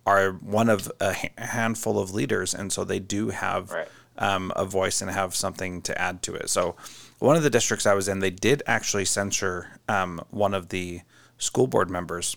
are 0.05 0.31
one 0.31 0.69
of 0.69 0.91
a 0.99 1.13
handful 1.37 1.99
of 1.99 2.13
leaders, 2.13 2.53
and 2.53 2.71
so 2.71 2.83
they 2.83 2.99
do 2.99 3.29
have 3.29 3.71
right. 3.71 3.87
um, 4.17 4.51
a 4.55 4.65
voice 4.65 5.01
and 5.01 5.11
have 5.11 5.35
something 5.35 5.81
to 5.83 6.01
add 6.01 6.23
to 6.23 6.33
it. 6.33 6.49
So, 6.49 6.75
one 7.19 7.35
of 7.35 7.43
the 7.43 7.49
districts 7.49 7.85
I 7.85 7.93
was 7.93 8.07
in, 8.07 8.19
they 8.19 8.31
did 8.31 8.63
actually 8.65 9.05
censure 9.05 9.79
um, 9.87 10.21
one 10.31 10.53
of 10.53 10.69
the 10.69 11.01
school 11.37 11.67
board 11.67 11.89
members 11.89 12.35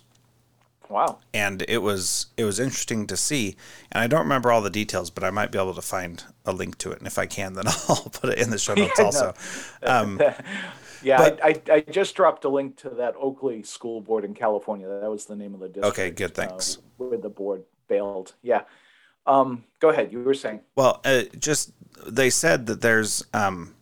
Wow. 0.95 1.19
And 1.35 1.65
it 1.67 1.79
was 1.79 2.27
it 2.37 2.45
was 2.45 2.61
interesting 2.61 3.09
to 3.09 3.17
see. 3.17 3.57
And 3.91 4.01
I 4.01 4.07
don't 4.07 4.21
remember 4.21 4.53
all 4.53 4.63
the 4.63 4.71
details, 4.71 5.11
but 5.11 5.25
I 5.25 5.31
might 5.31 5.51
be 5.51 5.59
able 5.59 5.75
to 5.75 5.83
find 5.83 6.23
a 6.47 6.53
link 6.53 6.79
to 6.79 6.93
it. 6.93 6.99
And 6.99 7.09
if 7.09 7.19
I 7.19 7.27
can, 7.27 7.55
then 7.55 7.65
I'll 7.89 8.11
put 8.13 8.31
it 8.31 8.39
in 8.39 8.51
the 8.51 8.59
show 8.59 8.75
notes 8.77 8.93
yeah, 8.97 9.05
also. 9.05 9.35
No. 9.83 9.89
Um, 9.89 10.21
yeah, 11.03 11.17
but, 11.17 11.45
I, 11.45 11.49
I, 11.49 11.75
I, 11.75 11.81
just 11.81 12.15
dropped 12.15 12.45
a 12.45 12.49
link 12.49 12.77
to 12.77 12.91
that 12.91 13.17
Oakley 13.17 13.65
School 13.65 14.03
Board 14.03 14.25
in 14.25 14.35
California. 14.35 14.87
That 14.87 15.11
was 15.11 15.25
the 15.27 15.35
name 15.35 15.53
of 15.53 15.59
the 15.59 15.67
district. 15.67 15.89
Okay, 15.89 16.11
good. 16.13 16.31
Uh, 16.31 16.47
thanks. 16.47 16.77
Uh, 16.77 16.81
where 16.99 17.19
the 17.19 17.29
board 17.29 17.65
bailed. 17.89 18.35
Yeah. 18.43 18.63
Um, 19.27 19.65
go 19.81 19.89
ahead. 19.89 20.13
You 20.13 20.21
were 20.21 20.33
saying. 20.33 20.61
Well, 20.77 21.01
uh, 21.05 21.23
just 21.37 21.73
they 22.07 22.31
said 22.31 22.67
that 22.67 22.83
there's 22.83 23.25
um, 23.35 23.75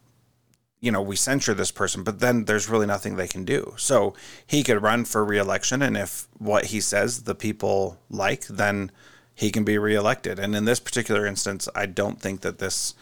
you 0.82 0.90
know, 0.90 1.00
we 1.00 1.14
censure 1.14 1.54
this 1.54 1.70
person, 1.70 2.02
but 2.02 2.18
then 2.18 2.44
there's 2.44 2.68
really 2.68 2.86
nothing 2.86 3.14
they 3.14 3.28
can 3.28 3.44
do. 3.44 3.72
So 3.78 4.14
he 4.44 4.64
could 4.64 4.82
run 4.82 5.04
for 5.04 5.24
reelection, 5.24 5.80
and 5.80 5.96
if 5.96 6.26
what 6.38 6.66
he 6.66 6.80
says 6.80 7.22
the 7.22 7.36
people 7.36 7.98
like, 8.10 8.46
then 8.48 8.90
he 9.32 9.52
can 9.52 9.64
be 9.64 9.78
reelected. 9.78 10.40
And 10.40 10.56
in 10.56 10.64
this 10.64 10.80
particular 10.80 11.24
instance, 11.24 11.68
I 11.74 11.86
don't 11.86 12.20
think 12.20 12.40
that 12.40 12.58
this 12.58 12.94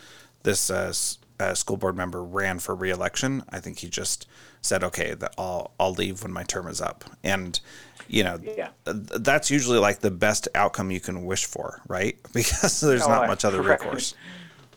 this 0.42 0.70
uh, 0.70 0.92
uh, 1.40 1.54
school 1.54 1.78
board 1.78 1.96
member 1.96 2.22
ran 2.22 2.58
for 2.58 2.74
reelection. 2.74 3.44
I 3.48 3.60
think 3.60 3.78
he 3.78 3.88
just 3.88 4.26
said, 4.60 4.84
"Okay, 4.84 5.14
that 5.14 5.34
I'll 5.38 5.72
I'll 5.80 5.92
leave 5.92 6.22
when 6.22 6.32
my 6.32 6.44
term 6.44 6.68
is 6.68 6.82
up." 6.82 7.04
And 7.24 7.58
you 8.08 8.24
know, 8.24 8.38
yeah. 8.42 8.70
that's 8.84 9.50
usually 9.50 9.78
like 9.78 10.00
the 10.00 10.10
best 10.10 10.48
outcome 10.54 10.90
you 10.90 11.00
can 11.00 11.24
wish 11.24 11.46
for, 11.46 11.80
right? 11.88 12.18
Because 12.34 12.80
there's 12.80 13.08
not 13.08 13.26
much 13.26 13.44
other 13.44 13.62
recourse. 13.72 14.14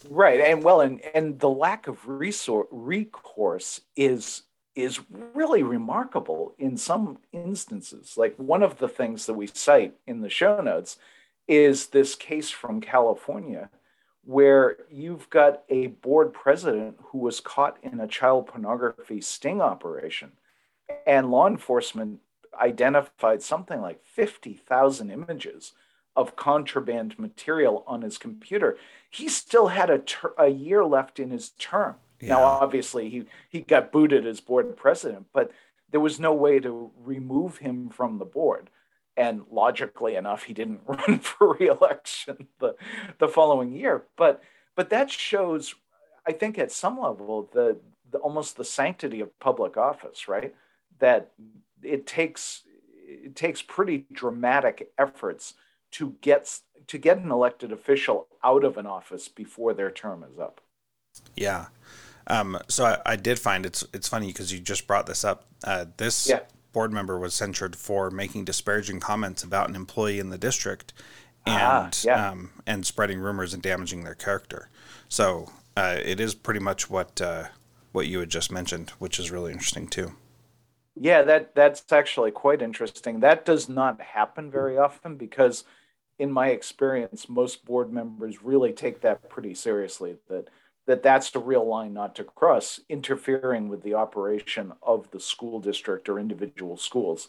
Right, 0.09 0.39
and 0.39 0.63
well, 0.63 0.81
and 0.81 1.01
and 1.13 1.39
the 1.39 1.49
lack 1.49 1.87
of 1.87 2.07
resource 2.07 2.67
recourse 2.71 3.81
is 3.95 4.43
is 4.75 4.99
really 5.33 5.63
remarkable 5.63 6.55
in 6.57 6.77
some 6.77 7.19
instances. 7.31 8.15
Like 8.17 8.35
one 8.37 8.63
of 8.63 8.79
the 8.79 8.87
things 8.87 9.25
that 9.27 9.35
we 9.35 9.47
cite 9.47 9.93
in 10.07 10.21
the 10.21 10.29
show 10.29 10.61
notes 10.61 10.97
is 11.47 11.87
this 11.87 12.15
case 12.15 12.49
from 12.49 12.81
California 12.81 13.69
where 14.25 14.77
you've 14.89 15.29
got 15.29 15.63
a 15.69 15.87
board 15.87 16.33
president 16.33 16.95
who 17.07 17.17
was 17.17 17.41
caught 17.41 17.77
in 17.83 17.99
a 17.99 18.07
child 18.07 18.47
pornography 18.47 19.19
sting 19.19 19.61
operation 19.61 20.31
and 21.05 21.29
law 21.29 21.47
enforcement 21.47 22.19
identified 22.59 23.41
something 23.41 23.81
like 23.81 24.01
50,000 24.05 25.09
images 25.11 25.73
of 26.15 26.35
contraband 26.35 27.17
material 27.17 27.83
on 27.87 28.01
his 28.01 28.17
computer. 28.17 28.77
He 29.09 29.27
still 29.27 29.67
had 29.67 29.89
a, 29.89 29.99
ter- 29.99 30.33
a 30.37 30.47
year 30.47 30.85
left 30.85 31.19
in 31.19 31.31
his 31.31 31.49
term. 31.51 31.95
Yeah. 32.19 32.29
Now, 32.29 32.43
obviously, 32.43 33.09
he, 33.09 33.25
he 33.49 33.61
got 33.61 33.91
booted 33.91 34.25
as 34.25 34.39
board 34.39 34.75
president, 34.77 35.27
but 35.33 35.51
there 35.91 35.99
was 35.99 36.19
no 36.19 36.33
way 36.33 36.59
to 36.59 36.91
remove 37.03 37.57
him 37.57 37.89
from 37.89 38.17
the 38.17 38.25
board. 38.25 38.69
And 39.15 39.43
logically 39.51 40.15
enough, 40.15 40.43
he 40.43 40.53
didn't 40.53 40.81
run 40.87 41.19
for 41.19 41.53
reelection 41.55 42.47
the, 42.59 42.75
the 43.19 43.27
following 43.27 43.73
year. 43.73 44.03
But 44.15 44.41
but 44.75 44.89
that 44.89 45.11
shows, 45.11 45.75
I 46.25 46.31
think, 46.31 46.57
at 46.57 46.71
some 46.71 46.99
level, 46.99 47.47
the, 47.53 47.77
the 48.11 48.17
almost 48.17 48.57
the 48.57 48.65
sanctity 48.65 49.19
of 49.21 49.37
public 49.39 49.77
office, 49.77 50.27
right? 50.27 50.55
That 50.99 51.31
it 51.83 52.07
takes 52.07 52.63
it 53.05 53.35
takes 53.35 53.61
pretty 53.61 54.05
dramatic 54.11 54.89
efforts 54.97 55.53
to 55.93 56.15
get 56.21 56.59
to 56.87 56.97
get 56.97 57.17
an 57.17 57.31
elected 57.31 57.71
official 57.71 58.27
out 58.43 58.63
of 58.63 58.77
an 58.77 58.85
office 58.85 59.27
before 59.27 59.73
their 59.73 59.91
term 59.91 60.23
is 60.23 60.37
up. 60.37 60.59
Yeah. 61.35 61.67
Um, 62.27 62.57
so 62.67 62.85
I, 62.85 62.99
I, 63.05 63.15
did 63.15 63.39
find 63.39 63.65
it's 63.65 63.85
it's 63.93 64.07
funny 64.07 64.27
because 64.27 64.51
you 64.51 64.59
just 64.59 64.87
brought 64.87 65.05
this 65.05 65.23
up. 65.23 65.45
Uh, 65.63 65.85
this 65.97 66.27
yeah. 66.27 66.39
board 66.71 66.93
member 66.93 67.19
was 67.19 67.33
censured 67.33 67.75
for 67.75 68.09
making 68.09 68.45
disparaging 68.45 68.99
comments 68.99 69.43
about 69.43 69.69
an 69.69 69.75
employee 69.75 70.19
in 70.19 70.29
the 70.29 70.37
district, 70.37 70.93
ah, 71.45 71.85
and 71.85 71.93
ah, 71.93 72.01
yeah. 72.03 72.29
um, 72.29 72.51
and 72.65 72.85
spreading 72.85 73.19
rumors 73.19 73.53
and 73.53 73.61
damaging 73.61 74.03
their 74.03 74.15
character. 74.15 74.69
So 75.09 75.51
uh, 75.75 75.97
it 76.03 76.19
is 76.19 76.33
pretty 76.33 76.61
much 76.61 76.89
what 76.89 77.19
uh, 77.21 77.47
what 77.91 78.07
you 78.07 78.19
had 78.19 78.29
just 78.29 78.51
mentioned, 78.51 78.91
which 78.99 79.19
is 79.19 79.29
really 79.29 79.51
interesting 79.51 79.87
too. 79.87 80.13
Yeah, 80.95 81.23
that 81.23 81.55
that's 81.55 81.91
actually 81.91 82.31
quite 82.31 82.61
interesting. 82.61 83.19
That 83.19 83.45
does 83.45 83.67
not 83.67 83.99
happen 83.99 84.49
very 84.49 84.77
often 84.77 85.17
because 85.17 85.65
in 86.23 86.31
my 86.31 86.47
experience, 86.47 87.27
most 87.27 87.65
board 87.65 87.91
members 87.91 88.41
really 88.41 88.71
take 88.71 89.01
that 89.01 89.29
pretty 89.29 89.53
seriously. 89.53 90.15
That 90.29 90.47
that 90.87 91.03
that's 91.03 91.31
the 91.31 91.39
real 91.39 91.67
line 91.67 91.93
not 91.93 92.15
to 92.15 92.23
cross, 92.23 92.79
interfering 92.87 93.67
with 93.67 93.83
the 93.83 93.95
operation 93.95 94.71
of 94.81 95.11
the 95.11 95.19
school 95.19 95.59
district 95.59 96.07
or 96.07 96.19
individual 96.19 96.77
schools, 96.77 97.27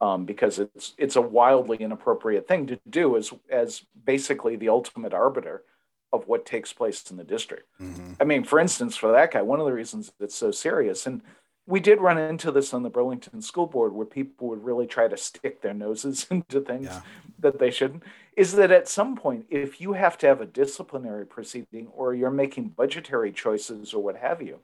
um, 0.00 0.24
because 0.24 0.58
it's 0.58 0.94
it's 0.96 1.16
a 1.16 1.20
wildly 1.20 1.76
inappropriate 1.76 2.48
thing 2.48 2.66
to 2.68 2.80
do 2.88 3.18
as 3.18 3.34
as 3.50 3.82
basically 4.02 4.56
the 4.56 4.70
ultimate 4.70 5.12
arbiter 5.12 5.64
of 6.10 6.26
what 6.26 6.46
takes 6.46 6.72
place 6.72 7.10
in 7.10 7.18
the 7.18 7.24
district. 7.24 7.68
Mm-hmm. 7.82 8.14
I 8.18 8.24
mean, 8.24 8.44
for 8.44 8.58
instance, 8.58 8.96
for 8.96 9.12
that 9.12 9.32
guy, 9.32 9.42
one 9.42 9.60
of 9.60 9.66
the 9.66 9.74
reasons 9.74 10.10
it's 10.20 10.34
so 10.34 10.50
serious 10.50 11.06
and 11.06 11.20
we 11.66 11.80
did 11.80 12.00
run 12.00 12.18
into 12.18 12.50
this 12.50 12.74
on 12.74 12.82
the 12.82 12.90
Burlington 12.90 13.40
School 13.40 13.66
Board 13.66 13.92
where 13.92 14.06
people 14.06 14.48
would 14.48 14.64
really 14.64 14.86
try 14.86 15.08
to 15.08 15.16
stick 15.16 15.62
their 15.62 15.74
noses 15.74 16.26
into 16.30 16.60
things. 16.60 16.86
Yeah. 16.86 17.00
That 17.42 17.58
they 17.58 17.70
shouldn't 17.70 18.02
is 18.36 18.52
that 18.52 18.70
at 18.70 18.88
some 18.88 19.14
point, 19.14 19.44
if 19.50 19.80
you 19.80 19.92
have 19.92 20.16
to 20.18 20.26
have 20.26 20.40
a 20.40 20.46
disciplinary 20.46 21.26
proceeding 21.26 21.88
or 21.94 22.14
you're 22.14 22.30
making 22.30 22.68
budgetary 22.68 23.30
choices 23.30 23.92
or 23.92 24.02
what 24.02 24.16
have 24.16 24.40
you, 24.40 24.58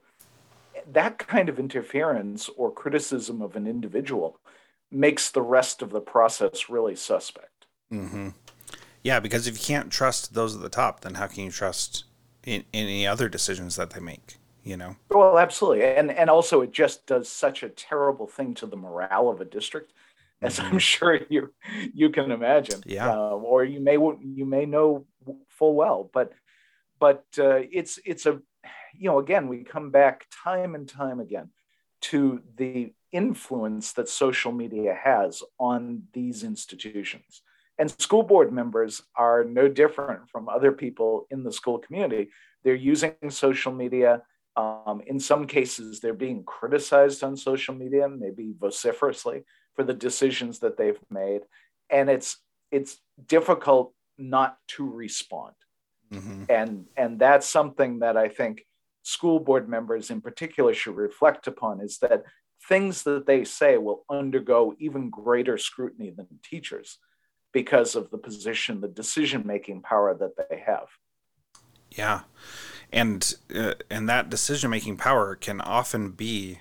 that 0.91 1.19
kind 1.19 1.49
of 1.49 1.59
interference 1.59 2.49
or 2.57 2.71
criticism 2.71 3.41
of 3.41 3.55
an 3.55 3.67
individual 3.67 4.39
makes 4.91 5.29
the 5.29 5.41
rest 5.41 5.81
of 5.81 5.91
the 5.91 6.01
process 6.01 6.69
really 6.69 6.95
suspect. 6.95 7.65
Mm-hmm. 7.91 8.29
Yeah, 9.03 9.19
because 9.19 9.47
if 9.47 9.59
you 9.59 9.75
can't 9.75 9.91
trust 9.91 10.33
those 10.33 10.55
at 10.55 10.61
the 10.61 10.69
top, 10.69 11.01
then 11.01 11.15
how 11.15 11.27
can 11.27 11.45
you 11.45 11.51
trust 11.51 12.05
in, 12.43 12.63
in 12.73 12.85
any 12.85 13.07
other 13.07 13.29
decisions 13.29 13.75
that 13.75 13.91
they 13.91 13.99
make? 13.99 14.37
You 14.63 14.77
know. 14.77 14.95
Well, 15.09 15.39
absolutely, 15.39 15.83
and 15.85 16.11
and 16.11 16.29
also 16.29 16.61
it 16.61 16.71
just 16.71 17.07
does 17.07 17.29
such 17.29 17.63
a 17.63 17.69
terrible 17.69 18.27
thing 18.27 18.53
to 18.55 18.65
the 18.65 18.75
morale 18.75 19.29
of 19.29 19.39
a 19.39 19.45
district, 19.45 19.93
as 20.41 20.57
mm-hmm. 20.57 20.73
I'm 20.73 20.79
sure 20.79 21.19
you 21.29 21.53
you 21.93 22.09
can 22.09 22.31
imagine. 22.31 22.81
Yeah. 22.85 23.11
Uh, 23.11 23.31
or 23.31 23.63
you 23.63 23.79
may 23.79 23.93
you 23.93 24.45
may 24.45 24.65
know 24.65 25.05
full 25.49 25.75
well, 25.75 26.09
but 26.13 26.31
but 26.99 27.25
uh, 27.37 27.61
it's 27.71 27.99
it's 28.05 28.25
a 28.25 28.39
you 28.93 29.09
know 29.09 29.19
again 29.19 29.47
we 29.47 29.63
come 29.63 29.91
back 29.91 30.25
time 30.43 30.75
and 30.75 30.87
time 30.87 31.19
again 31.19 31.49
to 32.01 32.41
the 32.55 32.93
influence 33.11 33.93
that 33.93 34.07
social 34.07 34.51
media 34.51 34.97
has 35.03 35.41
on 35.59 36.03
these 36.13 36.43
institutions 36.43 37.41
and 37.79 37.89
school 37.89 38.23
board 38.23 38.51
members 38.51 39.01
are 39.15 39.45
no 39.45 39.69
different 39.69 40.29
from 40.29 40.49
other 40.49 40.73
people 40.73 41.25
in 41.31 41.43
the 41.43 41.51
school 41.51 41.79
community. 41.79 42.29
They're 42.63 42.75
using 42.75 43.15
social 43.29 43.71
media. 43.71 44.21
Um, 44.57 45.01
in 45.07 45.17
some 45.19 45.47
cases, 45.47 46.01
they're 46.01 46.13
being 46.13 46.43
criticized 46.43 47.23
on 47.23 47.37
social 47.37 47.73
media, 47.73 48.09
maybe 48.09 48.53
vociferously, 48.59 49.45
for 49.79 49.85
the 49.85 49.93
decisions 49.93 50.59
that 50.59 50.75
they've 50.75 50.99
made. 51.09 51.39
And 51.89 52.09
it's 52.09 52.35
it's 52.69 52.97
difficult 53.27 53.93
not 54.17 54.57
to 54.75 54.85
respond. 54.85 55.53
Mm-hmm. 56.11 56.43
And, 56.49 56.85
and 56.97 57.17
that's 57.17 57.47
something 57.47 57.99
that 57.99 58.17
I 58.17 58.27
think 58.27 58.65
school 59.03 59.39
board 59.39 59.69
members 59.69 60.11
in 60.11 60.19
particular 60.19 60.73
should 60.73 60.97
reflect 60.97 61.47
upon 61.47 61.79
is 61.79 61.97
that 61.99 62.23
things 62.67 63.03
that 63.03 63.25
they 63.25 63.45
say 63.45 63.77
will 63.77 64.03
undergo 64.09 64.75
even 64.79 65.09
greater 65.09 65.57
scrutiny 65.57 66.09
than 66.09 66.27
teachers 66.43 66.97
because 67.53 67.95
of 67.95 68.11
the 68.11 68.17
position, 68.17 68.81
the 68.81 68.89
decision 68.89 69.43
making 69.45 69.81
power 69.81 70.13
that 70.13 70.33
they 70.49 70.59
have. 70.59 70.89
Yeah, 71.89 72.23
and 72.91 73.33
uh, 73.55 73.75
and 73.89 74.09
that 74.09 74.29
decision 74.29 74.71
making 74.71 74.97
power 74.97 75.35
can 75.35 75.61
often 75.61 76.11
be 76.11 76.59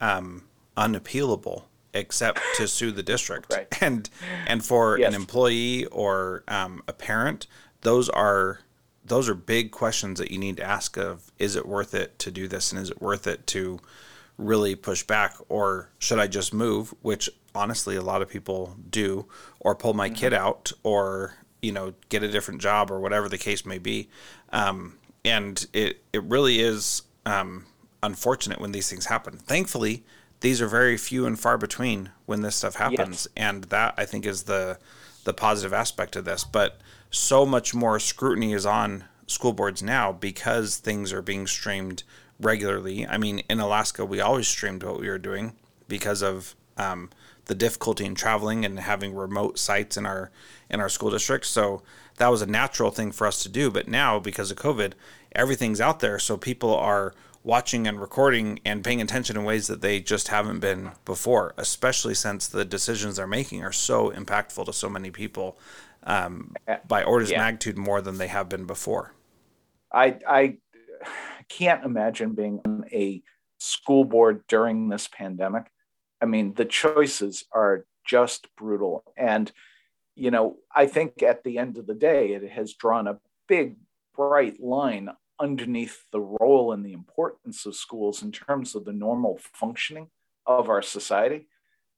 um, 0.00 0.48
unappealable, 0.76 1.64
except 1.96 2.40
to 2.56 2.68
sue 2.68 2.92
the 2.92 3.02
district. 3.02 3.52
right. 3.52 3.66
And 3.82 4.08
and 4.46 4.64
for 4.64 4.98
yes. 4.98 5.08
an 5.08 5.14
employee 5.14 5.86
or 5.86 6.44
um, 6.48 6.82
a 6.88 6.92
parent, 6.92 7.46
those 7.82 8.08
are 8.08 8.60
those 9.04 9.28
are 9.28 9.34
big 9.34 9.70
questions 9.70 10.18
that 10.18 10.30
you 10.30 10.38
need 10.38 10.56
to 10.56 10.64
ask 10.64 10.96
of 10.96 11.30
is 11.38 11.56
it 11.56 11.66
worth 11.66 11.94
it 11.94 12.18
to 12.18 12.30
do 12.30 12.48
this 12.48 12.72
and 12.72 12.80
is 12.80 12.90
it 12.90 13.00
worth 13.00 13.26
it 13.26 13.46
to 13.46 13.78
really 14.36 14.74
push 14.74 15.02
back 15.02 15.36
or 15.48 15.90
should 15.98 16.18
I 16.18 16.26
just 16.26 16.52
move 16.52 16.92
which 17.02 17.30
honestly 17.54 17.96
a 17.96 18.02
lot 18.02 18.22
of 18.22 18.28
people 18.28 18.76
do 18.90 19.26
or 19.60 19.74
pull 19.74 19.94
my 19.94 20.08
mm-hmm. 20.08 20.16
kid 20.16 20.34
out 20.34 20.72
or 20.82 21.36
you 21.62 21.72
know 21.72 21.94
get 22.08 22.22
a 22.22 22.28
different 22.28 22.60
job 22.60 22.90
or 22.90 23.00
whatever 23.00 23.28
the 23.28 23.38
case 23.38 23.64
may 23.64 23.78
be 23.78 24.08
um, 24.52 24.98
and 25.24 25.66
it 25.72 26.02
it 26.12 26.22
really 26.24 26.60
is 26.60 27.02
um, 27.24 27.66
unfortunate 28.02 28.60
when 28.60 28.72
these 28.72 28.90
things 28.90 29.06
happen 29.06 29.38
thankfully 29.38 30.04
these 30.46 30.62
are 30.62 30.68
very 30.68 30.96
few 30.96 31.26
and 31.26 31.40
far 31.40 31.58
between 31.58 32.10
when 32.24 32.42
this 32.42 32.54
stuff 32.54 32.76
happens 32.76 33.26
yes. 33.26 33.28
and 33.36 33.64
that 33.64 33.94
I 33.96 34.04
think 34.04 34.24
is 34.24 34.44
the 34.44 34.78
the 35.24 35.34
positive 35.34 35.72
aspect 35.72 36.14
of 36.14 36.24
this 36.24 36.44
but 36.44 36.78
so 37.10 37.44
much 37.44 37.74
more 37.74 37.98
scrutiny 37.98 38.52
is 38.52 38.64
on 38.64 39.04
school 39.26 39.52
boards 39.52 39.82
now 39.82 40.12
because 40.12 40.76
things 40.76 41.12
are 41.12 41.22
being 41.22 41.48
streamed 41.48 42.04
regularly. 42.38 43.06
I 43.06 43.18
mean, 43.18 43.42
in 43.50 43.60
Alaska, 43.60 44.04
we 44.04 44.20
always 44.20 44.46
streamed 44.46 44.82
what 44.82 45.00
we 45.00 45.08
were 45.08 45.18
doing 45.18 45.54
because 45.88 46.22
of 46.22 46.54
um, 46.76 47.10
the 47.46 47.54
difficulty 47.54 48.04
in 48.04 48.14
traveling 48.14 48.64
and 48.64 48.78
having 48.78 49.14
remote 49.14 49.58
sites 49.58 49.96
in 49.96 50.06
our 50.06 50.30
in 50.68 50.80
our 50.80 50.88
school 50.88 51.10
district. 51.10 51.46
So 51.46 51.82
that 52.18 52.28
was 52.28 52.42
a 52.42 52.46
natural 52.46 52.90
thing 52.90 53.12
for 53.12 53.26
us 53.26 53.42
to 53.42 53.48
do. 53.48 53.70
But 53.70 53.88
now, 53.88 54.18
because 54.18 54.50
of 54.50 54.58
COVID, 54.58 54.92
everything's 55.32 55.80
out 55.80 56.00
there, 56.00 56.18
so 56.18 56.36
people 56.36 56.74
are 56.74 57.14
watching 57.46 57.86
and 57.86 58.00
recording 58.00 58.58
and 58.64 58.82
paying 58.82 59.00
attention 59.00 59.36
in 59.36 59.44
ways 59.44 59.68
that 59.68 59.80
they 59.80 60.00
just 60.00 60.28
haven't 60.28 60.58
been 60.58 60.90
before. 61.04 61.54
Especially 61.56 62.12
since 62.12 62.48
the 62.48 62.64
decisions 62.64 63.16
they're 63.16 63.26
making 63.26 63.62
are 63.62 63.72
so 63.72 64.10
impactful 64.10 64.66
to 64.66 64.72
so 64.72 64.88
many 64.88 65.12
people 65.12 65.56
um, 66.02 66.54
by 66.88 67.04
orders 67.04 67.30
yeah. 67.30 67.36
of 67.36 67.44
magnitude 67.44 67.78
more 67.78 68.02
than 68.02 68.18
they 68.18 68.26
have 68.26 68.48
been 68.48 68.66
before. 68.66 69.14
I 69.92 70.18
I 70.26 70.56
can't 71.48 71.84
imagine 71.84 72.32
being 72.32 72.60
on 72.66 72.84
a 72.92 73.22
school 73.58 74.04
board 74.04 74.42
during 74.48 74.88
this 74.88 75.08
pandemic. 75.08 75.70
I 76.20 76.26
mean, 76.26 76.54
the 76.54 76.64
choices 76.64 77.44
are 77.52 77.86
just 78.04 78.48
brutal. 78.56 79.04
And, 79.16 79.52
you 80.14 80.30
know, 80.30 80.56
I 80.74 80.86
think 80.86 81.22
at 81.22 81.44
the 81.44 81.58
end 81.58 81.78
of 81.78 81.86
the 81.86 81.94
day, 81.94 82.32
it 82.32 82.50
has 82.50 82.74
drawn 82.74 83.06
a 83.06 83.20
big, 83.46 83.76
bright 84.16 84.60
line 84.60 85.10
underneath 85.38 86.04
the 86.12 86.20
role 86.20 86.72
and 86.72 86.84
the 86.84 86.92
importance 86.92 87.66
of 87.66 87.76
schools 87.76 88.22
in 88.22 88.32
terms 88.32 88.74
of 88.74 88.84
the 88.84 88.92
normal 88.92 89.38
functioning 89.52 90.08
of 90.46 90.68
our 90.68 90.82
society. 90.82 91.48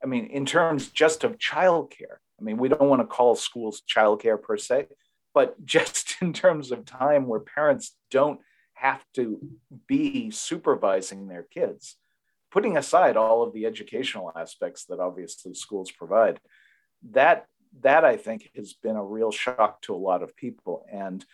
I 0.02 0.06
mean, 0.06 0.26
in 0.26 0.46
terms 0.46 0.88
just 0.88 1.24
of 1.24 1.38
childcare. 1.38 2.18
I 2.38 2.44
mean, 2.44 2.56
we 2.56 2.68
don't 2.68 2.88
want 2.88 3.02
to 3.02 3.06
call 3.06 3.34
schools 3.34 3.82
childcare 3.88 4.40
per 4.40 4.56
se, 4.56 4.86
but 5.34 5.54
just 5.64 6.16
in 6.20 6.32
terms 6.32 6.70
of 6.70 6.84
time 6.84 7.26
where 7.26 7.40
parents 7.40 7.96
don't 8.10 8.40
have 8.74 9.04
to 9.14 9.40
be 9.88 10.30
supervising 10.30 11.26
their 11.26 11.42
kids, 11.42 11.96
putting 12.50 12.76
aside 12.76 13.16
all 13.16 13.42
of 13.42 13.52
the 13.52 13.66
educational 13.66 14.32
aspects 14.36 14.84
that 14.84 15.00
obviously 15.00 15.52
schools 15.54 15.90
provide, 15.90 16.38
that 17.10 17.46
that 17.80 18.04
I 18.04 18.16
think 18.16 18.50
has 18.56 18.72
been 18.72 18.96
a 18.96 19.04
real 19.04 19.30
shock 19.30 19.82
to 19.82 19.94
a 19.94 19.96
lot 19.96 20.22
of 20.22 20.34
people. 20.36 20.86
And 20.90 21.24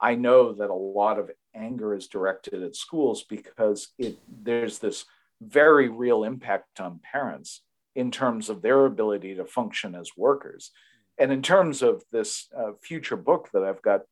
I 0.00 0.14
know 0.14 0.52
that 0.52 0.70
a 0.70 0.74
lot 0.74 1.18
of 1.18 1.30
anger 1.54 1.94
is 1.94 2.08
directed 2.08 2.62
at 2.62 2.76
schools 2.76 3.24
because 3.28 3.88
it 3.98 4.18
there's 4.28 4.78
this 4.78 5.04
very 5.42 5.88
real 5.88 6.24
impact 6.24 6.80
on 6.80 7.00
parents 7.00 7.62
in 7.94 8.10
terms 8.10 8.48
of 8.48 8.62
their 8.62 8.86
ability 8.86 9.34
to 9.34 9.44
function 9.44 9.94
as 9.94 10.16
workers. 10.16 10.70
And 11.18 11.32
in 11.32 11.42
terms 11.42 11.82
of 11.82 12.02
this 12.12 12.48
uh, 12.56 12.72
future 12.80 13.16
book 13.16 13.50
that 13.52 13.64
I've 13.64 13.82
got 13.82 14.02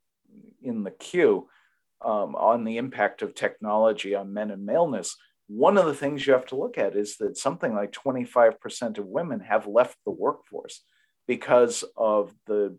in 0.62 0.82
the 0.82 0.90
queue, 0.90 1.48
um, 2.04 2.34
on 2.36 2.64
the 2.64 2.76
impact 2.76 3.22
of 3.22 3.34
technology 3.34 4.14
on 4.14 4.32
men 4.32 4.50
and 4.50 4.64
maleness, 4.64 5.16
one 5.48 5.78
of 5.78 5.86
the 5.86 5.94
things 5.94 6.26
you 6.26 6.32
have 6.34 6.46
to 6.46 6.56
look 6.56 6.76
at 6.76 6.94
is 6.94 7.16
that 7.16 7.38
something 7.38 7.74
like 7.74 7.92
25% 7.92 8.98
of 8.98 9.06
women 9.06 9.40
have 9.40 9.66
left 9.66 9.96
the 10.04 10.10
workforce 10.10 10.82
because 11.26 11.84
of 11.96 12.34
the 12.46 12.76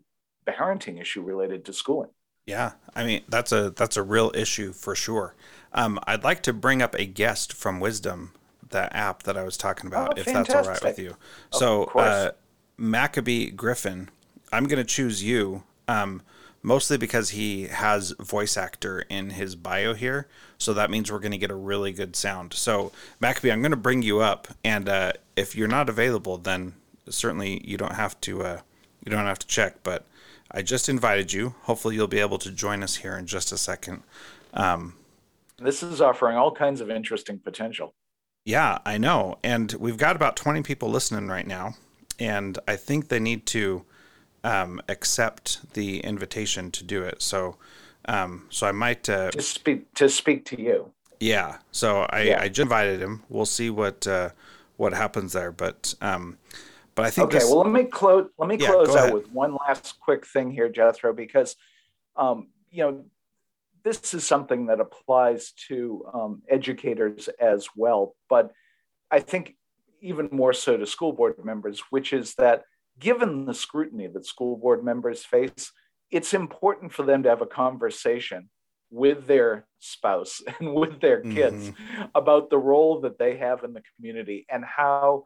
parenting 0.48 1.00
issue 1.00 1.22
related 1.22 1.64
to 1.64 1.72
schooling. 1.72 2.10
Yeah, 2.50 2.72
I 2.94 3.04
mean 3.04 3.22
that's 3.28 3.52
a 3.52 3.70
that's 3.70 3.96
a 3.96 4.02
real 4.02 4.30
issue 4.34 4.72
for 4.72 4.94
sure. 4.94 5.34
Um, 5.72 6.00
I'd 6.06 6.24
like 6.24 6.42
to 6.42 6.52
bring 6.52 6.82
up 6.82 6.94
a 6.98 7.06
guest 7.06 7.52
from 7.52 7.80
Wisdom, 7.80 8.32
the 8.68 8.94
app 8.94 9.22
that 9.22 9.36
I 9.36 9.44
was 9.44 9.56
talking 9.56 9.86
about, 9.86 10.18
oh, 10.18 10.20
if 10.20 10.26
that's 10.26 10.52
all 10.52 10.64
right 10.64 10.82
with 10.82 10.98
you. 10.98 11.16
So, 11.52 11.84
uh, 11.94 12.32
Maccabee 12.76 13.50
Griffin, 13.50 14.10
I'm 14.52 14.64
going 14.64 14.84
to 14.84 14.84
choose 14.84 15.22
you. 15.22 15.62
Um, 15.86 16.22
mostly 16.62 16.96
because 16.96 17.30
he 17.30 17.64
has 17.68 18.14
voice 18.20 18.56
actor 18.56 19.00
in 19.08 19.30
his 19.30 19.56
bio 19.56 19.94
here. 19.94 20.28
So 20.58 20.74
that 20.74 20.90
means 20.90 21.10
we're 21.10 21.18
going 21.18 21.32
to 21.32 21.38
get 21.38 21.50
a 21.50 21.54
really 21.54 21.92
good 21.92 22.14
sound. 22.14 22.52
So, 22.52 22.92
Maccabee, 23.18 23.50
I'm 23.50 23.62
going 23.62 23.70
to 23.70 23.76
bring 23.76 24.02
you 24.02 24.20
up, 24.20 24.48
and 24.64 24.88
uh, 24.88 25.12
if 25.36 25.56
you're 25.56 25.68
not 25.68 25.88
available, 25.88 26.36
then 26.36 26.74
certainly 27.08 27.66
you 27.66 27.76
don't 27.76 27.94
have 27.94 28.20
to 28.22 28.42
uh, 28.42 28.60
you 29.04 29.10
don't 29.10 29.24
have 29.24 29.38
to 29.38 29.46
check. 29.46 29.82
But 29.82 30.04
I 30.50 30.62
just 30.62 30.88
invited 30.88 31.32
you. 31.32 31.54
Hopefully, 31.62 31.94
you'll 31.94 32.08
be 32.08 32.20
able 32.20 32.38
to 32.38 32.50
join 32.50 32.82
us 32.82 32.96
here 32.96 33.16
in 33.16 33.26
just 33.26 33.52
a 33.52 33.58
second. 33.58 34.02
Um, 34.54 34.94
this 35.58 35.82
is 35.82 36.00
offering 36.00 36.36
all 36.36 36.52
kinds 36.52 36.80
of 36.80 36.90
interesting 36.90 37.38
potential. 37.38 37.94
Yeah, 38.44 38.78
I 38.86 38.98
know, 38.98 39.38
and 39.44 39.72
we've 39.74 39.98
got 39.98 40.16
about 40.16 40.36
20 40.36 40.62
people 40.62 40.88
listening 40.88 41.28
right 41.28 41.46
now, 41.46 41.74
and 42.18 42.58
I 42.66 42.76
think 42.76 43.08
they 43.08 43.20
need 43.20 43.46
to 43.46 43.84
um, 44.42 44.80
accept 44.88 45.74
the 45.74 46.00
invitation 46.00 46.70
to 46.72 46.84
do 46.84 47.02
it. 47.02 47.20
So, 47.22 47.56
um, 48.06 48.46
so 48.50 48.66
I 48.66 48.72
might 48.72 49.08
uh, 49.08 49.30
to 49.30 49.42
speak 49.42 49.92
to 49.94 50.08
speak 50.08 50.44
to 50.46 50.60
you. 50.60 50.92
Yeah. 51.20 51.58
So 51.70 52.06
I, 52.10 52.22
yeah. 52.22 52.40
I 52.40 52.48
just 52.48 52.60
invited 52.60 53.00
him. 53.00 53.22
We'll 53.28 53.46
see 53.46 53.68
what 53.68 54.06
uh, 54.06 54.30
what 54.78 54.94
happens 54.94 55.34
there. 55.34 55.52
But 55.52 55.94
um, 56.00 56.38
but 57.00 57.06
I 57.06 57.10
think 57.10 57.28
okay. 57.28 57.38
This, 57.38 57.48
well, 57.48 57.60
let 57.60 57.72
me 57.72 57.84
close. 57.84 58.28
Let 58.38 58.48
me 58.48 58.58
close 58.58 58.94
out 58.94 59.12
with 59.14 59.30
one 59.32 59.56
last 59.66 59.98
quick 60.00 60.26
thing 60.26 60.50
here, 60.50 60.68
Jethro, 60.68 61.14
because 61.14 61.56
um, 62.14 62.48
you 62.70 62.84
know 62.84 63.04
this 63.82 64.12
is 64.12 64.26
something 64.26 64.66
that 64.66 64.80
applies 64.80 65.52
to 65.68 66.04
um, 66.12 66.42
educators 66.48 67.28
as 67.40 67.68
well, 67.74 68.14
but 68.28 68.52
I 69.10 69.20
think 69.20 69.56
even 70.02 70.28
more 70.30 70.52
so 70.52 70.76
to 70.76 70.86
school 70.86 71.14
board 71.14 71.42
members, 71.42 71.80
which 71.88 72.12
is 72.12 72.34
that 72.34 72.64
given 72.98 73.46
the 73.46 73.54
scrutiny 73.54 74.06
that 74.08 74.26
school 74.26 74.58
board 74.58 74.84
members 74.84 75.24
face, 75.24 75.72
it's 76.10 76.34
important 76.34 76.92
for 76.92 77.02
them 77.02 77.22
to 77.22 77.30
have 77.30 77.40
a 77.40 77.46
conversation 77.46 78.50
with 78.90 79.26
their 79.26 79.66
spouse 79.78 80.42
and 80.60 80.74
with 80.74 81.00
their 81.00 81.22
kids 81.22 81.70
mm-hmm. 81.70 82.02
about 82.14 82.50
the 82.50 82.58
role 82.58 83.00
that 83.00 83.18
they 83.18 83.38
have 83.38 83.64
in 83.64 83.72
the 83.72 83.82
community 83.96 84.44
and 84.50 84.64
how 84.64 85.24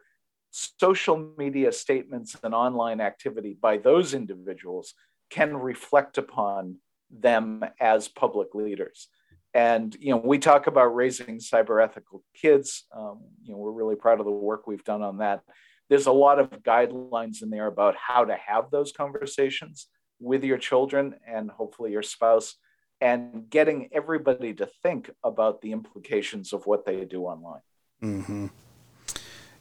social 0.54 1.32
media 1.36 1.72
statements 1.72 2.36
and 2.44 2.54
online 2.54 3.00
activity 3.00 3.56
by 3.60 3.76
those 3.76 4.14
individuals 4.14 4.94
can 5.28 5.56
reflect 5.56 6.16
upon 6.16 6.76
them 7.10 7.64
as 7.80 8.06
public 8.06 8.54
leaders. 8.54 9.08
And 9.52 9.96
you 9.98 10.10
know, 10.10 10.16
we 10.16 10.38
talk 10.38 10.68
about 10.68 10.94
raising 10.94 11.38
cyber 11.38 11.82
ethical 11.82 12.22
kids. 12.34 12.84
Um, 12.96 13.22
you 13.42 13.52
know, 13.52 13.58
we're 13.58 13.72
really 13.72 13.96
proud 13.96 14.20
of 14.20 14.26
the 14.26 14.32
work 14.32 14.68
we've 14.68 14.84
done 14.84 15.02
on 15.02 15.18
that. 15.18 15.42
There's 15.88 16.06
a 16.06 16.12
lot 16.12 16.38
of 16.38 16.50
guidelines 16.50 17.42
in 17.42 17.50
there 17.50 17.66
about 17.66 17.96
how 17.96 18.24
to 18.24 18.36
have 18.46 18.70
those 18.70 18.92
conversations 18.92 19.88
with 20.20 20.44
your 20.44 20.58
children 20.58 21.16
and 21.26 21.50
hopefully 21.50 21.90
your 21.90 22.02
spouse, 22.02 22.54
and 23.00 23.50
getting 23.50 23.88
everybody 23.92 24.54
to 24.54 24.66
think 24.84 25.10
about 25.24 25.62
the 25.62 25.72
implications 25.72 26.52
of 26.52 26.64
what 26.66 26.86
they 26.86 27.04
do 27.04 27.24
online. 27.24 27.60
Mm-hmm. 28.02 28.46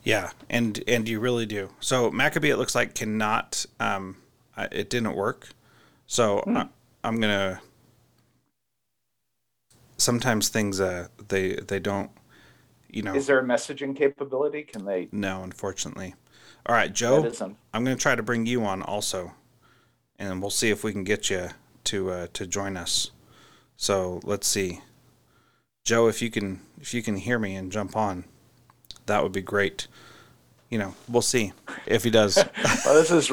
Yeah, 0.04 0.32
and 0.50 0.84
and 0.88 1.08
you 1.08 1.20
really 1.20 1.46
do. 1.46 1.70
So 1.80 2.12
Maccabee, 2.12 2.50
it 2.50 2.58
looks 2.58 2.76
like 2.76 2.94
cannot. 2.94 3.66
Um, 3.80 4.18
it 4.58 4.90
didn't 4.90 5.16
work. 5.16 5.50
So 6.08 6.40
hmm. 6.40 6.58
I, 6.58 6.68
I'm 7.04 7.20
gonna 7.20 7.62
sometimes 9.98 10.50
things 10.50 10.82
uh 10.82 11.08
they 11.30 11.54
they 11.54 11.80
don't 11.80 12.12
you 12.90 13.02
know 13.02 13.16
is 13.16 13.28
there 13.28 13.40
a 13.40 13.44
messaging 13.44 13.96
capability 13.96 14.64
can 14.64 14.86
they 14.86 15.08
no 15.12 15.44
unfortunately 15.44 16.14
all 16.66 16.76
right 16.76 16.94
joe 16.94 17.32
i'm 17.74 17.84
going 17.84 17.96
to 17.96 18.02
try 18.02 18.16
to 18.16 18.24
bring 18.24 18.46
you 18.46 18.64
on 18.64 18.82
also 18.82 19.32
and 20.20 20.42
we'll 20.42 20.50
see 20.50 20.70
if 20.70 20.84
we 20.84 20.92
can 20.92 21.04
get 21.04 21.30
you 21.30 21.50
to 21.84 22.10
uh, 22.10 22.28
to 22.34 22.46
join 22.46 22.76
us 22.76 23.12
so 23.78 24.20
let's 24.24 24.48
see 24.48 24.82
joe 25.84 26.08
if 26.08 26.22
you 26.22 26.30
can 26.30 26.62
if 26.82 26.94
you 26.94 27.02
can 27.02 27.16
hear 27.16 27.40
me 27.40 27.56
and 27.56 27.72
jump 27.72 27.96
on 27.96 28.26
that 29.06 29.24
would 29.24 29.32
be 29.32 29.42
great 29.42 29.88
you 30.70 30.78
know 30.78 30.94
we'll 31.08 31.22
see 31.22 31.54
if 31.86 32.04
he 32.04 32.10
does 32.10 32.38
well 32.86 32.96
this 32.96 33.12
is 33.12 33.30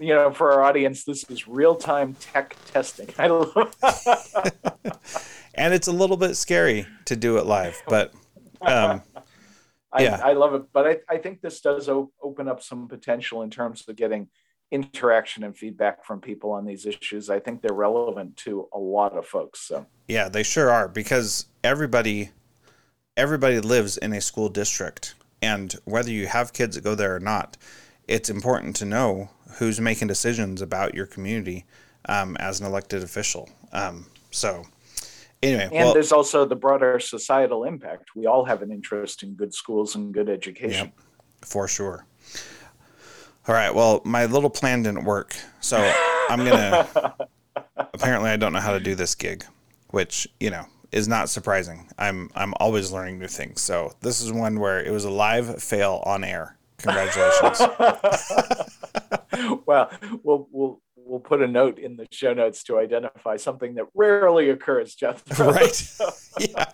you 0.00 0.14
know 0.14 0.32
for 0.32 0.52
our 0.52 0.62
audience 0.62 1.04
this 1.04 1.24
is 1.30 1.46
real-time 1.46 2.14
tech 2.20 2.56
testing 2.72 3.08
i 3.18 3.26
love 3.26 3.74
and 5.58 5.74
it's 5.74 5.88
a 5.88 5.92
little 5.92 6.16
bit 6.16 6.36
scary 6.36 6.86
to 7.06 7.16
do 7.16 7.36
it 7.36 7.44
live, 7.44 7.82
but 7.88 8.14
um, 8.62 9.02
yeah, 9.98 10.20
I, 10.22 10.30
I, 10.30 10.32
love 10.34 10.54
it. 10.54 10.62
But 10.72 10.86
I, 10.86 11.14
I 11.14 11.18
think 11.18 11.40
this 11.40 11.60
does 11.60 11.88
op- 11.88 12.12
open 12.22 12.48
up 12.48 12.62
some 12.62 12.88
potential 12.88 13.42
in 13.42 13.50
terms 13.50 13.84
of 13.86 13.96
getting 13.96 14.28
interaction 14.70 15.44
and 15.44 15.56
feedback 15.56 16.04
from 16.04 16.20
people 16.20 16.52
on 16.52 16.64
these 16.64 16.86
issues. 16.86 17.28
I 17.28 17.40
think 17.40 17.60
they're 17.60 17.74
relevant 17.74 18.36
to 18.38 18.68
a 18.72 18.78
lot 18.78 19.16
of 19.16 19.26
folks. 19.26 19.60
So 19.60 19.86
yeah, 20.06 20.28
they 20.28 20.42
sure 20.42 20.70
are 20.70 20.88
because 20.88 21.46
everybody 21.64 22.30
everybody 23.18 23.58
lives 23.60 23.96
in 23.98 24.12
a 24.12 24.20
school 24.20 24.48
district, 24.48 25.14
and 25.42 25.74
whether 25.84 26.10
you 26.10 26.28
have 26.28 26.52
kids 26.52 26.76
that 26.76 26.84
go 26.84 26.94
there 26.94 27.16
or 27.16 27.20
not, 27.20 27.58
it's 28.06 28.30
important 28.30 28.76
to 28.76 28.84
know 28.84 29.28
who's 29.58 29.80
making 29.80 30.08
decisions 30.08 30.62
about 30.62 30.94
your 30.94 31.04
community 31.04 31.66
um, 32.08 32.36
as 32.36 32.60
an 32.60 32.66
elected 32.66 33.02
official. 33.02 33.50
Um, 33.72 34.06
so 34.30 34.64
anyway, 35.42 35.64
and 35.64 35.72
well, 35.72 35.92
there's 35.92 36.12
also 36.12 36.46
the 36.46 36.56
broader 36.56 37.00
societal 37.00 37.64
impact. 37.64 38.10
We 38.14 38.26
all 38.26 38.44
have 38.44 38.62
an 38.62 38.70
interest 38.70 39.24
in 39.24 39.34
good 39.34 39.52
schools 39.52 39.96
and 39.96 40.14
good 40.14 40.28
education. 40.28 40.92
For 41.42 41.68
sure. 41.68 42.06
All 43.46 43.54
right. 43.54 43.74
Well, 43.74 44.00
my 44.04 44.26
little 44.26 44.50
plan 44.50 44.82
didn't 44.84 45.04
work, 45.04 45.36
so 45.60 45.78
I'm 46.28 46.44
gonna. 46.44 47.14
apparently, 47.76 48.30
I 48.30 48.36
don't 48.36 48.52
know 48.52 48.60
how 48.60 48.72
to 48.72 48.80
do 48.80 48.94
this 48.94 49.14
gig, 49.14 49.44
which 49.90 50.28
you 50.38 50.50
know 50.50 50.66
is 50.92 51.08
not 51.08 51.28
surprising. 51.28 51.88
I'm 51.98 52.30
I'm 52.34 52.54
always 52.58 52.92
learning 52.92 53.18
new 53.18 53.28
things. 53.28 53.60
So 53.60 53.92
this 54.00 54.20
is 54.20 54.32
one 54.32 54.60
where 54.60 54.82
it 54.82 54.90
was 54.90 55.04
a 55.04 55.10
live 55.10 55.62
fail 55.62 56.02
on 56.06 56.24
air. 56.24 56.56
Congratulations. 56.78 57.60
well, 59.66 59.90
we'll 60.22 60.48
we'll 60.50 60.80
we'll 61.08 61.20
put 61.20 61.42
a 61.42 61.46
note 61.46 61.78
in 61.78 61.96
the 61.96 62.06
show 62.10 62.34
notes 62.34 62.62
to 62.64 62.78
identify 62.78 63.36
something 63.36 63.74
that 63.74 63.86
rarely 63.94 64.50
occurs, 64.50 64.94
Jeff. 64.94 65.22
right. 65.40 65.98
yeah. 66.38 66.66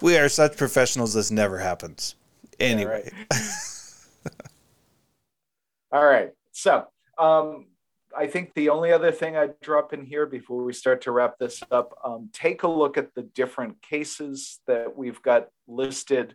We 0.00 0.16
are 0.16 0.28
such 0.28 0.56
professionals, 0.56 1.12
this 1.12 1.30
never 1.30 1.58
happens. 1.58 2.14
Anyway. 2.58 3.10
Yeah, 3.12 3.38
right. 3.38 4.32
All 5.92 6.04
right. 6.04 6.30
So, 6.52 6.86
um, 7.18 7.66
I 8.16 8.26
think 8.26 8.54
the 8.54 8.68
only 8.68 8.92
other 8.92 9.12
thing 9.12 9.36
I'd 9.36 9.60
drop 9.60 9.92
in 9.92 10.04
here 10.04 10.26
before 10.26 10.62
we 10.64 10.72
start 10.72 11.02
to 11.02 11.12
wrap 11.12 11.38
this 11.38 11.62
up, 11.70 11.96
um, 12.04 12.30
take 12.32 12.62
a 12.62 12.68
look 12.68 12.96
at 12.96 13.14
the 13.14 13.22
different 13.22 13.80
cases 13.82 14.60
that 14.66 14.96
we've 14.96 15.22
got 15.22 15.48
listed. 15.68 16.34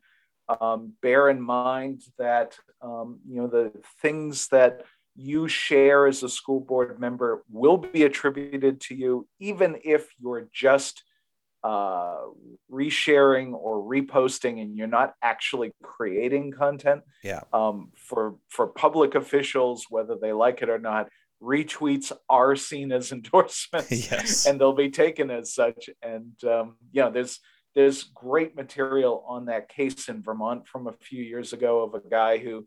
Um, 0.61 0.93
bear 1.01 1.29
in 1.29 1.41
mind 1.41 2.03
that 2.19 2.57
um, 2.81 3.19
you 3.27 3.41
know 3.41 3.47
the 3.47 3.71
things 4.01 4.47
that 4.49 4.83
you 5.15 5.47
share 5.47 6.07
as 6.07 6.23
a 6.23 6.29
school 6.29 6.59
board 6.59 6.99
member 6.99 7.43
will 7.49 7.77
be 7.77 8.03
attributed 8.03 8.81
to 8.81 8.95
you, 8.95 9.27
even 9.39 9.77
if 9.83 10.07
you're 10.19 10.47
just 10.53 11.03
uh, 11.63 12.17
resharing 12.71 13.53
or 13.53 13.81
reposting 13.81 14.61
and 14.61 14.77
you're 14.77 14.85
not 14.85 15.15
actually 15.23 15.71
creating 15.81 16.51
content. 16.51 17.01
Yeah. 17.23 17.41
Um, 17.53 17.91
for 17.95 18.35
for 18.49 18.67
public 18.67 19.15
officials, 19.15 19.87
whether 19.89 20.15
they 20.15 20.31
like 20.31 20.61
it 20.61 20.69
or 20.69 20.77
not, 20.77 21.09
retweets 21.45 22.11
are 22.29 22.55
seen 22.55 22.91
as 22.91 23.11
endorsements, 23.11 24.11
yes. 24.11 24.45
and 24.45 24.59
they'll 24.59 24.73
be 24.73 24.89
taken 24.89 25.29
as 25.29 25.53
such. 25.53 25.89
And 26.01 26.33
um, 26.43 26.77
yeah, 26.91 27.09
there's 27.09 27.39
there's 27.75 28.03
great 28.03 28.55
material 28.55 29.23
on 29.27 29.45
that 29.45 29.69
case 29.69 30.07
in 30.07 30.23
Vermont 30.23 30.67
from 30.67 30.87
a 30.87 30.93
few 30.93 31.21
years 31.21 31.51
ago 31.53 31.83
of 31.83 31.93
a 31.93 32.09
guy 32.09 32.37
who 32.37 32.65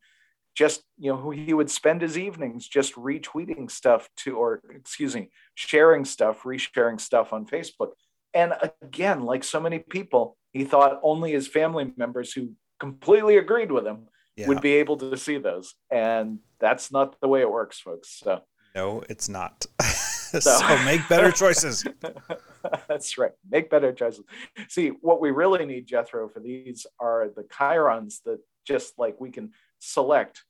just 0.59 0.83
you 0.99 1.09
know 1.09 1.16
who 1.16 1.31
he 1.31 1.55
would 1.55 1.70
spend 1.70 2.03
his 2.03 2.18
evenings 2.18 2.66
just 2.66 2.97
retweeting 2.97 3.70
stuff 3.70 4.09
to 4.16 4.37
or 4.37 4.61
excuse 4.74 5.14
me 5.14 5.31
sharing 5.55 6.05
stuff 6.05 6.43
resharing 6.43 7.01
stuff 7.01 7.33
on 7.33 7.47
facebook 7.47 7.91
and 8.35 8.53
again 8.83 9.22
like 9.22 9.45
so 9.45 9.61
many 9.61 9.79
people 9.79 10.37
he 10.53 10.64
thought 10.64 10.99
only 11.05 11.31
his 11.31 11.47
family 11.47 11.93
members 11.97 12.33
who 12.33 12.51
completely 12.81 13.37
agreed 13.37 13.70
with 13.70 13.87
him 13.87 14.09
yeah. 14.37 14.49
would 14.49 14.61
be 14.61 14.72
able 14.72 14.97
to 14.97 15.16
see 15.16 15.39
those 15.39 15.74
and 15.93 16.41
that's 16.59 16.91
not 16.91 17.20
the 17.20 17.29
way 17.29 17.41
it 17.41 17.51
works 17.51 17.79
folks 17.79 18.18
so 18.18 18.41
no 18.75 19.03
it's 19.09 19.29
not. 19.29 19.66
So, 20.29 20.41
so 20.41 20.85
make 20.85 21.09
better 21.09 21.31
choices. 21.31 21.87
That's 22.89 23.16
right. 23.16 23.33
Make 23.51 23.71
better 23.71 23.93
choices. 23.93 24.25
See 24.69 24.89
what 24.89 25.23
we 25.23 25.31
really 25.31 25.64
need 25.64 25.87
jethro 25.87 26.29
for 26.29 26.41
these 26.41 26.87
are 27.01 27.31
the 27.35 27.45
chyrons 27.45 28.23
that 28.25 28.39
just 28.66 28.99
like 28.99 29.19
we 29.21 29.31
can 29.31 29.53
select 29.79 30.45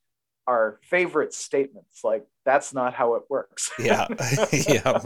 our 0.47 0.79
favorite 0.83 1.33
statements. 1.33 2.03
Like 2.03 2.25
that's 2.43 2.73
not 2.73 2.93
how 2.93 3.15
it 3.15 3.23
works. 3.29 3.71
Yeah. 3.79 4.07
Yeah. 4.51 5.01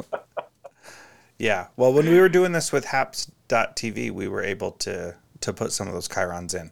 Yeah. 1.38 1.68
Well 1.78 1.94
when 1.94 2.08
we 2.08 2.20
were 2.20 2.30
doing 2.30 2.54
this 2.54 2.72
with 2.72 2.86
haps.tv 2.86 4.10
we 4.10 4.28
were 4.28 4.42
able 4.44 4.72
to 4.72 5.16
to 5.42 5.54
put 5.54 5.72
some 5.72 5.88
of 5.88 5.94
those 5.94 6.08
chyrons 6.08 6.60
in. 6.60 6.72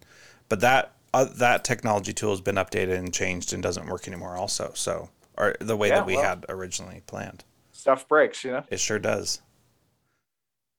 But 0.49 0.61
that 0.61 0.93
uh, 1.13 1.25
that 1.35 1.63
technology 1.63 2.13
tool 2.13 2.31
has 2.31 2.41
been 2.41 2.55
updated 2.55 2.97
and 2.97 3.13
changed 3.13 3.53
and 3.53 3.61
doesn't 3.61 3.85
work 3.85 4.07
anymore 4.07 4.37
also. 4.37 4.71
So 4.73 5.09
or 5.37 5.55
the 5.59 5.77
way 5.77 5.89
yeah, 5.89 5.95
that 5.95 6.05
we 6.05 6.15
well, 6.15 6.23
had 6.23 6.45
originally 6.49 7.01
planned. 7.05 7.43
Stuff 7.71 8.07
breaks 8.07 8.43
you 8.43 8.51
know? 8.51 8.63
It 8.69 8.79
sure 8.79 8.99
does. 8.99 9.41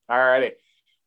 All 0.09 0.19
righty 0.19 0.53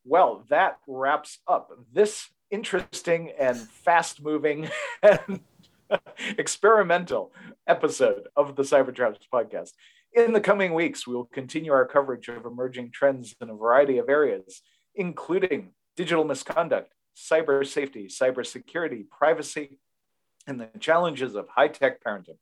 well 0.06 0.46
that 0.50 0.78
wraps 0.88 1.40
up 1.48 1.72
this 1.92 2.30
interesting 2.52 3.32
and 3.40 3.58
fast 3.58 4.24
moving 4.24 4.70
and 5.04 5.42
experimental 6.38 7.32
episode 7.68 8.28
of 8.36 8.56
the 8.56 8.64
Cybertraps 8.64 9.28
podcast. 9.32 9.72
In 10.14 10.32
the 10.32 10.40
coming 10.40 10.74
weeks, 10.74 11.06
we 11.06 11.16
will 11.16 11.26
continue 11.26 11.74
our 11.74 11.86
coverage 11.86 12.28
of 12.28 12.46
emerging 12.46 12.92
trends 12.92 13.36
in 13.42 13.50
a 13.50 13.54
variety 13.54 13.98
of 13.98 14.10
areas, 14.10 14.62
including 14.96 15.72
digital 15.98 16.24
misconduct, 16.24 16.94
cyber 17.16 17.66
safety, 17.66 18.08
cyber 18.08 18.46
security, 18.46 19.06
privacy, 19.12 19.80
and 20.48 20.60
the 20.60 20.70
challenges 20.80 21.36
of 21.36 21.48
high 21.50 21.68
tech 21.68 22.04
parenting. 22.04 22.38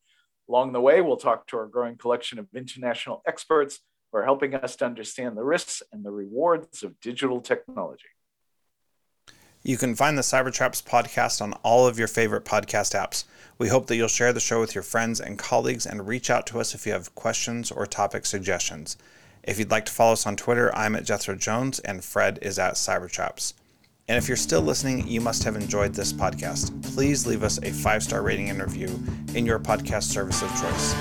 Along 0.50 0.74
the 0.74 0.82
way, 0.82 1.02
we'll 1.02 1.18
talk 1.18 1.48
to 1.48 1.58
our 1.58 1.68
growing 1.68 1.98
collection 1.98 2.39
of 2.39 2.48
international 2.54 3.22
experts 3.26 3.80
who 4.12 4.20
are 4.20 4.26
helping 4.26 4.56
us 4.56 4.76
to 4.78 4.86
understand 4.86 5.38
the 5.38 5.44
risks 5.44 5.82
and 5.91 6.04
the 6.04 6.12
rewards 6.12 6.84
of 6.84 7.00
digital 7.00 7.41
technology. 7.41 8.06
You 9.66 9.78
can 9.78 9.96
find 9.96 10.18
the 10.18 10.24
Cybertraps 10.24 10.84
podcast 10.84 11.41
on 11.41 11.54
all 11.64 11.88
of 11.88 11.98
your 11.98 12.10
favorite 12.10 12.44
podcast 12.44 12.94
apps. 12.94 13.24
We 13.58 13.70
hope 13.70 13.88
that 13.88 13.96
you'll 13.96 14.10
share 14.10 14.34
the 14.34 14.41
show 14.41 14.60
with 14.60 14.76
your 14.76 14.84
friends 14.84 15.22
and 15.22 15.39
colleagues 15.39 15.86
and 15.86 16.06
reach 16.06 16.30
out 16.30 16.46
to 16.48 16.60
us 16.60 16.76
if 16.76 16.86
you 16.86 16.91
have 16.91 17.16
questions 17.16 17.72
or 17.72 17.86
topic 17.86 18.26
suggestions. 18.26 18.98
If 19.41 19.58
you'd 19.58 19.72
like 19.72 19.86
to 19.86 19.91
follow 19.91 20.14
us 20.14 20.28
on 20.28 20.36
Twitter, 20.36 20.76
I'm 20.76 20.98
at 20.98 21.06
Jethro 21.06 21.36
Jones 21.36 21.80
and 21.80 22.04
Fred 22.04 22.39
is 22.41 22.60
at 22.60 22.74
Cybertraps. 22.74 23.54
And 24.08 24.18
if 24.18 24.28
you're 24.28 24.36
still 24.36 24.62
listening, 24.62 25.08
you 25.08 25.22
must 25.22 25.43
have 25.43 25.56
enjoyed 25.56 25.93
this 25.93 26.12
podcast. 26.12 26.84
Please 26.93 27.26
leave 27.26 27.41
us 27.41 27.58
a 27.64 27.72
five 27.72 28.04
star 28.04 28.22
rating 28.22 28.49
and 28.49 28.62
review 28.62 29.01
in 29.34 29.45
your 29.45 29.60
podcast 29.60 30.04
service 30.04 30.41
of 30.41 30.49
choice. 30.60 30.95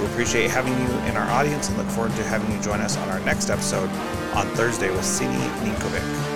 We 0.00 0.06
appreciate 0.06 0.50
having 0.50 0.72
you 0.72 1.10
in 1.10 1.16
our 1.16 1.28
audience 1.30 1.68
and 1.68 1.76
look 1.76 1.88
forward 1.88 2.14
to 2.16 2.22
having 2.24 2.50
you 2.54 2.62
join 2.62 2.80
us 2.80 2.96
on 2.96 3.08
our 3.10 3.20
next 3.20 3.50
episode 3.50 3.90
on 4.34 4.46
Thursday 4.54 4.90
with 4.90 5.00
Sini 5.00 5.38
Ninkovic. 5.60 6.35